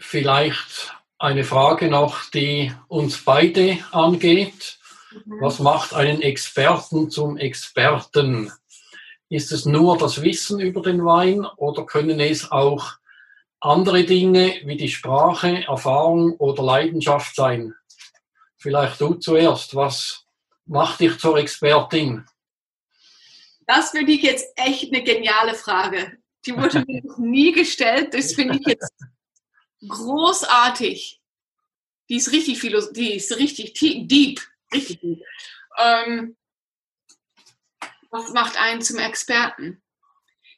[0.00, 4.78] Vielleicht eine Frage noch, die uns beide angeht.
[5.24, 5.40] Mhm.
[5.40, 8.52] Was macht einen Experten zum Experten?
[9.30, 12.98] Ist es nur das Wissen über den Wein oder können es auch
[13.64, 17.74] andere Dinge wie die Sprache, Erfahrung oder Leidenschaft sein?
[18.56, 19.74] Vielleicht du zuerst.
[19.74, 20.26] Was
[20.66, 22.26] macht dich zur Expertin?
[23.66, 26.18] Das finde ich jetzt echt eine geniale Frage.
[26.46, 28.12] Die wurde mir noch nie gestellt.
[28.12, 28.92] Das finde ich jetzt
[29.86, 31.20] großartig.
[32.10, 32.60] Die ist richtig
[32.92, 34.40] die ist richtig deep,
[34.72, 35.22] richtig deep.
[35.78, 36.36] Ähm,
[38.10, 39.82] was macht einen zum Experten?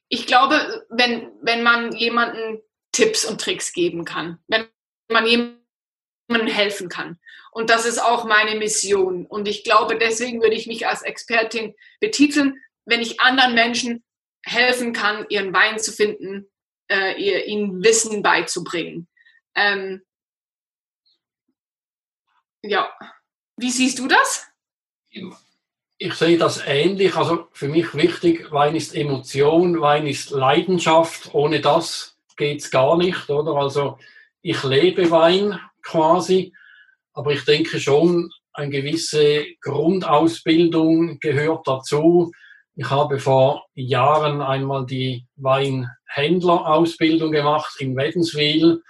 [0.08, 2.60] Ich glaube, wenn, wenn man jemanden
[2.96, 4.68] Tipps und Tricks geben kann, wenn
[5.12, 7.20] man jemandem helfen kann.
[7.52, 9.26] Und das ist auch meine Mission.
[9.26, 14.02] Und ich glaube, deswegen würde ich mich als Expertin betiteln, wenn ich anderen Menschen
[14.46, 16.50] helfen kann, ihren Wein zu finden,
[16.90, 19.08] äh, ihr, ihnen Wissen beizubringen.
[19.54, 20.02] Ähm,
[22.62, 22.90] ja,
[23.58, 24.46] wie siehst du das?
[25.98, 27.14] Ich sehe das ähnlich.
[27.14, 31.34] Also für mich wichtig, Wein ist Emotion, Wein ist Leidenschaft.
[31.34, 33.54] Ohne das geht es gar nicht, oder?
[33.54, 33.98] Also
[34.42, 36.52] ich lebe Wein quasi,
[37.12, 42.32] aber ich denke schon, eine gewisse Grundausbildung gehört dazu.
[42.74, 48.82] Ich habe vor Jahren einmal die Weinhändlerausbildung gemacht in Wädenswil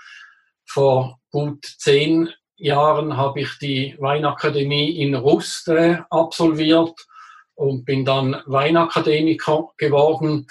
[0.67, 5.71] vor gut zehn Jahren habe ich die Weinakademie in Rust
[6.11, 7.07] absolviert
[7.55, 10.47] und bin dann Weinakademiker geworden.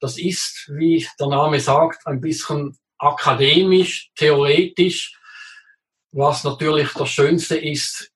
[0.00, 5.16] Das ist, wie der Name sagt, ein bisschen akademisch, theoretisch.
[6.12, 8.10] Was natürlich das Schönste ist,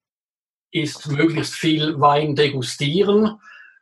[0.71, 3.39] ist möglichst viel Wein degustieren.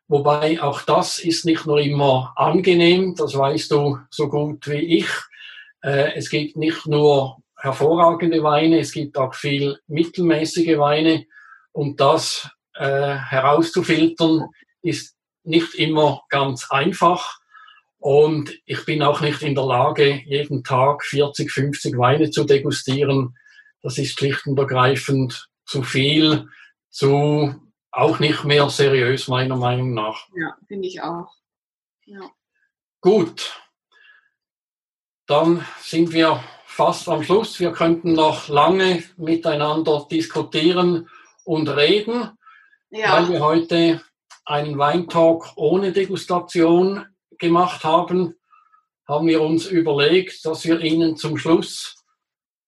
[0.08, 5.08] Wobei auch das ist nicht nur immer angenehm, das weißt du so gut wie ich.
[5.82, 11.24] Äh, es gibt nicht nur hervorragende Weine, es gibt auch viel mittelmäßige Weine
[11.72, 14.48] und das äh, herauszufiltern
[14.82, 17.38] ist nicht immer ganz einfach.
[18.02, 23.38] Und ich bin auch nicht in der Lage, jeden Tag 40, 50 Weine zu degustieren.
[23.80, 26.48] Das ist schlicht und ergreifend zu viel,
[26.90, 27.54] zu
[27.92, 30.26] auch nicht mehr seriös meiner Meinung nach.
[30.34, 31.32] Ja, finde ich auch.
[32.04, 32.28] Ja.
[33.00, 33.62] Gut.
[35.26, 37.60] Dann sind wir fast am Schluss.
[37.60, 41.08] Wir könnten noch lange miteinander diskutieren
[41.44, 42.36] und reden,
[42.90, 43.12] ja.
[43.12, 44.02] weil wir heute
[44.44, 47.06] einen Weintalk ohne Degustation
[47.42, 48.34] gemacht haben,
[49.06, 51.96] haben wir uns überlegt, dass wir Ihnen zum Schluss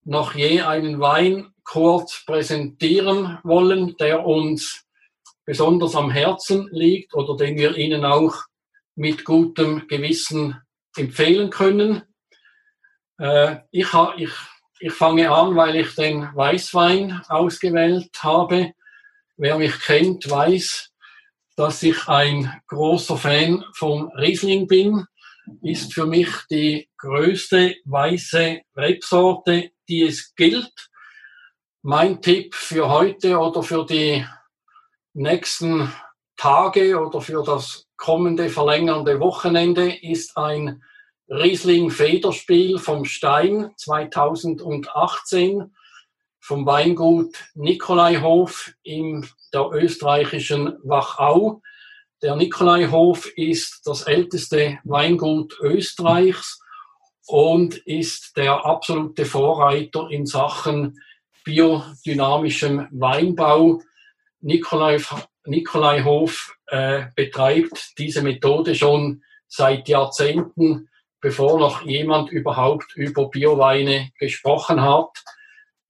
[0.03, 4.85] noch je einen Wein kurz präsentieren wollen, der uns
[5.45, 8.35] besonders am Herzen liegt oder den wir Ihnen auch
[8.95, 10.61] mit gutem Gewissen
[10.95, 12.03] empfehlen können.
[13.17, 14.31] Äh, ich, ich,
[14.79, 18.73] ich fange an, weil ich den Weißwein ausgewählt habe.
[19.37, 20.91] Wer mich kennt, weiß,
[21.55, 25.05] dass ich ein großer Fan vom Riesling bin.
[25.61, 30.89] Ist für mich die größte weiße Rebsorte, die es gilt.
[31.81, 34.25] Mein Tipp für heute oder für die
[35.13, 35.93] nächsten
[36.35, 40.83] Tage oder für das kommende verlängernde Wochenende ist ein
[41.29, 45.73] Riesling Federspiel vom Stein 2018
[46.45, 51.63] vom Weingut Nikolaihof in der österreichischen Wachau.
[52.21, 56.61] Der Nikolaihof ist das älteste Weingut Österreichs
[57.25, 61.01] und ist der absolute Vorreiter in Sachen
[61.43, 63.81] biodynamischem Weinbau.
[64.41, 65.01] Nikolai,
[65.45, 70.89] Nikolaihof äh, betreibt diese Methode schon seit Jahrzehnten
[71.21, 75.09] bevor noch jemand überhaupt über Bioweine gesprochen hat.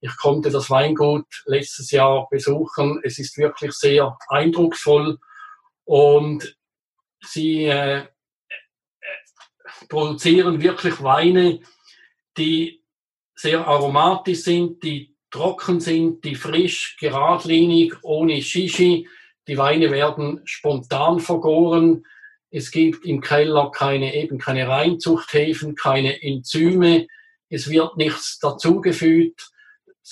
[0.06, 3.00] Ich konnte das Weingut letztes Jahr besuchen.
[3.02, 5.18] Es ist wirklich sehr eindrucksvoll
[5.84, 6.56] und
[7.24, 8.04] sie äh, äh,
[9.88, 11.58] produzieren wirklich Weine,
[12.36, 12.84] die
[13.34, 19.08] sehr aromatisch sind, die trocken sind, die frisch, geradlinig, ohne Shishi.
[19.48, 22.06] Die Weine werden spontan vergoren.
[22.50, 27.08] Es gibt im Keller keine, eben keine Reinzuchthäfen, keine Enzyme.
[27.48, 29.50] Es wird nichts dazugefügt.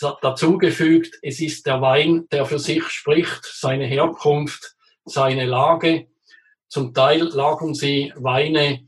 [0.00, 1.18] Dazugefügt.
[1.22, 4.74] Es ist der Wein, der für sich spricht, seine Herkunft,
[5.04, 6.08] seine Lage.
[6.68, 8.86] Zum Teil lagern sie Weine,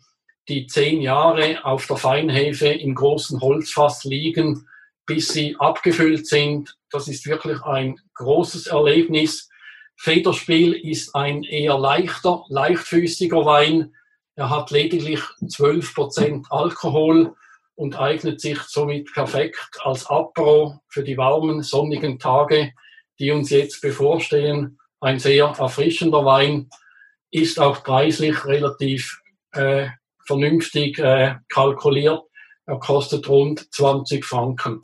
[0.49, 4.67] die zehn Jahre auf der Feinhefe im großen Holzfass liegen,
[5.07, 6.77] bis sie abgefüllt sind.
[6.91, 9.49] Das ist wirklich ein großes Erlebnis.
[9.97, 13.95] Federspiel ist ein eher leichter, leichtfüßiger Wein.
[14.35, 17.35] Er hat lediglich 12% Alkohol
[17.77, 22.73] und eignet sich somit perfekt als Apro für die warmen, sonnigen Tage,
[23.19, 24.79] die uns jetzt bevorstehen.
[25.01, 26.69] Ein sehr erfrischender Wein,
[27.31, 29.21] ist auch preislich relativ
[29.53, 29.89] äh,
[30.25, 32.23] vernünftig äh, kalkuliert.
[32.67, 34.81] Er kostet rund 20 Franken.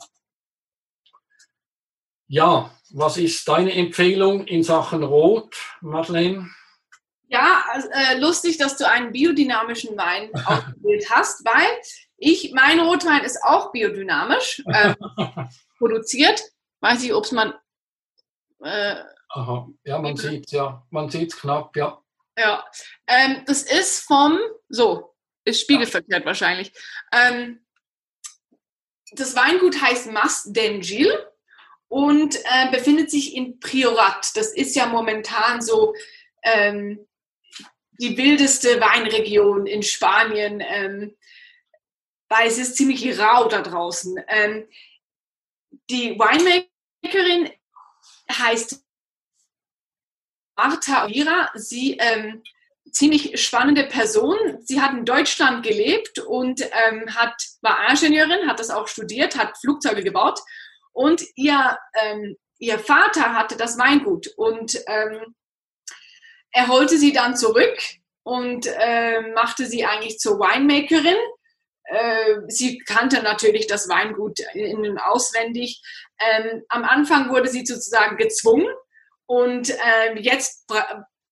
[2.27, 6.49] Ja, was ist deine Empfehlung in Sachen Rot, Madeleine?
[7.27, 11.81] Ja, also, äh, lustig, dass du einen biodynamischen Wein ausgewählt hast, weil
[12.23, 14.95] ich, mein Rotwein ist auch biodynamisch äh,
[15.77, 16.41] produziert.
[16.79, 17.53] Weiß ich, ob es man.
[18.63, 18.95] Äh,
[19.29, 19.67] Aha.
[19.83, 21.99] Ja, man sieht ja, man sieht es knapp, ja.
[22.37, 22.65] Ja,
[23.07, 26.25] ähm, das ist vom, so, ist spiegelverkehrt ja.
[26.25, 26.71] wahrscheinlich.
[27.11, 27.65] Ähm,
[29.11, 31.11] das Weingut heißt Mas Dengil
[31.87, 34.35] und äh, befindet sich in Priorat.
[34.35, 35.93] Das ist ja momentan so
[36.43, 37.05] ähm,
[37.99, 41.15] die wildeste Weinregion in Spanien, ähm,
[42.33, 44.19] weil es ist ziemlich rau da draußen.
[44.27, 44.67] Ähm,
[45.89, 47.51] die Winemakerin
[48.31, 48.83] heißt
[50.55, 51.51] Marta Vira.
[51.53, 52.41] Sie ähm,
[52.91, 54.35] ziemlich spannende Person.
[54.61, 59.57] Sie hat in Deutschland gelebt und ähm, hat, war Ingenieurin, hat das auch studiert, hat
[59.59, 60.39] Flugzeuge gebaut
[60.91, 65.35] und ihr, ähm, ihr Vater hatte das Weingut und ähm,
[66.51, 67.77] er holte sie dann zurück
[68.23, 71.17] und äh, machte sie eigentlich zur Winemakerin.
[71.85, 75.81] Äh, sie kannte natürlich das Weingut innen auswendig.
[76.19, 78.67] Ähm, am Anfang wurde sie sozusagen gezwungen
[79.25, 80.71] und äh, jetzt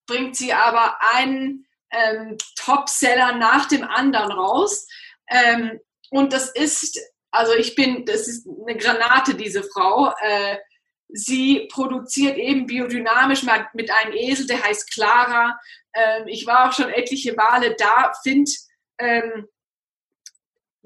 [0.06, 4.86] bringt sie aber einen ähm, Topseller nach dem anderen raus.
[5.30, 5.80] Ähm,
[6.10, 6.98] und das ist
[7.32, 10.12] also ich bin, das ist eine Granate, diese Frau.
[10.20, 10.58] Äh,
[11.08, 13.42] sie produziert eben biodynamisch
[13.72, 15.58] mit einem Esel, der heißt Clara.
[15.94, 18.50] Ähm, ich war auch schon etliche Male da, finde,
[18.98, 19.48] ähm,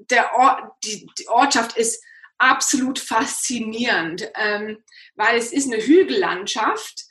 [0.09, 2.03] der Ort, die, die, Ortschaft ist
[2.37, 4.83] absolut faszinierend, ähm,
[5.15, 7.03] weil es ist eine Hügellandschaft,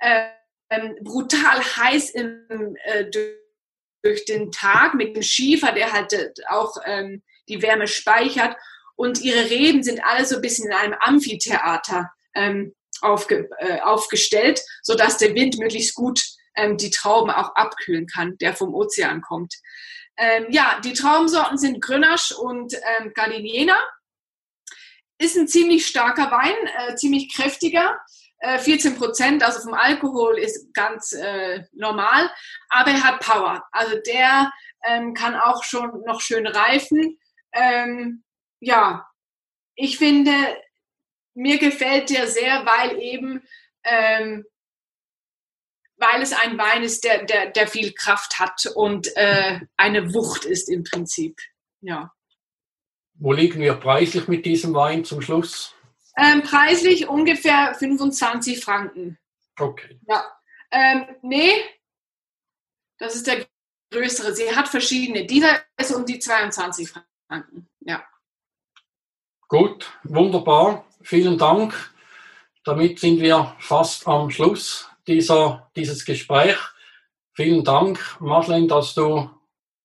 [0.00, 3.06] ähm, brutal heiß im, äh,
[4.02, 8.56] durch den Tag mit dem Schiefer, der halt äh, auch ähm, die Wärme speichert
[8.96, 14.62] und ihre Reden sind alle so ein bisschen in einem Amphitheater ähm, aufge, äh, aufgestellt,
[14.82, 16.22] sodass der Wind möglichst gut
[16.54, 19.54] ähm, die Trauben auch abkühlen kann, der vom Ozean kommt.
[20.16, 23.76] Ähm, ja, die Traubensorten sind Grenache und ähm, Gardiniena.
[25.18, 27.98] ist ein ziemlich starker Wein, äh, ziemlich kräftiger.
[28.58, 32.30] 14 äh, Prozent, also vom Alkohol ist ganz äh, normal,
[32.68, 33.64] aber er hat Power.
[33.72, 34.52] Also der
[34.84, 37.18] ähm, kann auch schon noch schön reifen.
[37.52, 38.22] Ähm,
[38.60, 39.06] ja,
[39.76, 40.32] ich finde,
[41.34, 43.46] mir gefällt der sehr, weil eben,
[43.84, 44.44] ähm,
[46.04, 50.44] weil es ein Wein ist, der, der, der viel Kraft hat und äh, eine Wucht
[50.44, 51.40] ist im Prinzip.
[51.80, 52.12] Ja.
[53.14, 55.74] Wo liegen wir preislich mit diesem Wein zum Schluss?
[56.16, 59.18] Ähm, preislich ungefähr 25 Franken.
[59.58, 60.00] Okay.
[60.08, 60.24] Ja.
[60.70, 61.52] Ähm, nee,
[62.98, 63.46] das ist der
[63.90, 64.34] größere.
[64.34, 65.24] Sie hat verschiedene.
[65.24, 67.68] Dieser ist um die 22 Franken.
[67.80, 68.04] Ja.
[69.48, 70.84] Gut, wunderbar.
[71.02, 71.92] Vielen Dank.
[72.64, 76.56] Damit sind wir fast am Schluss dieser, dieses Gespräch.
[77.32, 79.28] Vielen Dank, Madeleine, dass du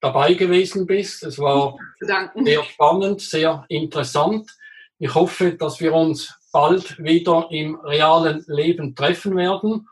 [0.01, 1.24] dabei gewesen bist.
[1.24, 4.49] Es war sehr spannend, sehr interessant.
[4.97, 9.88] Ich hoffe, dass wir uns bald wieder im realen Leben treffen werden.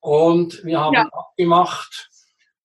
[0.00, 1.08] Und wir haben ja.
[1.12, 2.10] abgemacht,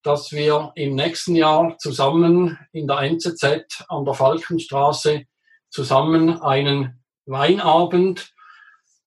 [0.03, 5.23] dass wir im nächsten Jahr zusammen in der NZZ an der Falkenstraße
[5.69, 8.33] zusammen einen Weinabend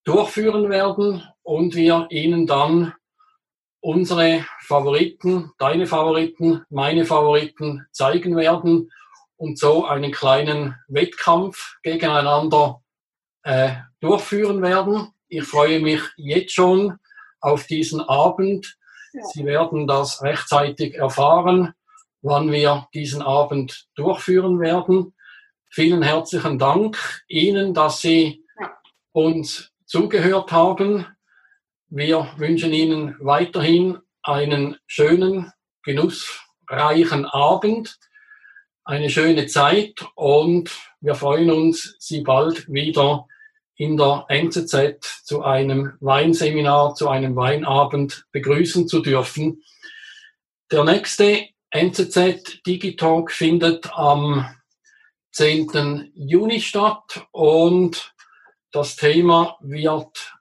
[0.05, 2.93] durchführen werden und wir Ihnen dann
[3.81, 8.91] unsere Favoriten, deine Favoriten, meine Favoriten zeigen werden
[9.37, 12.83] und so einen kleinen Wettkampf gegeneinander
[13.45, 15.13] äh, durchführen werden.
[15.29, 16.99] Ich freue mich jetzt schon
[17.41, 18.77] auf diesen Abend.
[19.33, 21.75] Sie werden das rechtzeitig erfahren,
[22.23, 25.15] wann wir diesen Abend durchführen werden.
[25.71, 28.45] Vielen herzlichen Dank Ihnen, dass Sie
[29.13, 31.07] uns zugehört haben.
[31.89, 35.53] Wir wünschen Ihnen weiterhin einen schönen,
[35.85, 38.01] genussreichen Abend,
[38.83, 40.69] eine schöne Zeit und
[41.01, 43.29] wir freuen uns, Sie bald wieder
[43.77, 49.63] in der NZZ zu einem Weinseminar, zu einem Weinabend begrüßen zu dürfen.
[50.73, 54.45] Der nächste NZZ Digitalk findet am
[55.31, 56.11] 10.
[56.17, 58.13] Juni statt und
[58.73, 60.37] das Thema wird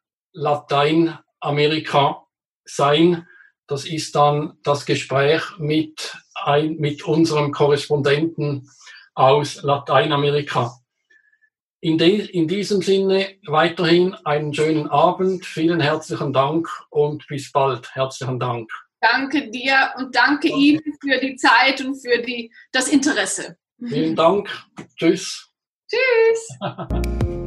[1.46, 2.26] Lateinamerika
[2.66, 3.28] sein.
[3.68, 8.70] Das ist dann das Gespräch mit, ein, mit unserem Korrespondenten
[9.14, 10.78] aus Lateinamerika.
[11.82, 15.46] In, de, in diesem Sinne weiterhin einen schönen Abend.
[15.46, 17.94] Vielen herzlichen Dank und bis bald.
[17.94, 18.70] Herzlichen Dank.
[19.00, 20.64] Danke dir und danke, danke.
[20.64, 23.58] Ihnen für die Zeit und für die, das Interesse.
[23.80, 24.50] Vielen Dank.
[24.98, 25.52] Tschüss.
[25.88, 27.40] Tschüss.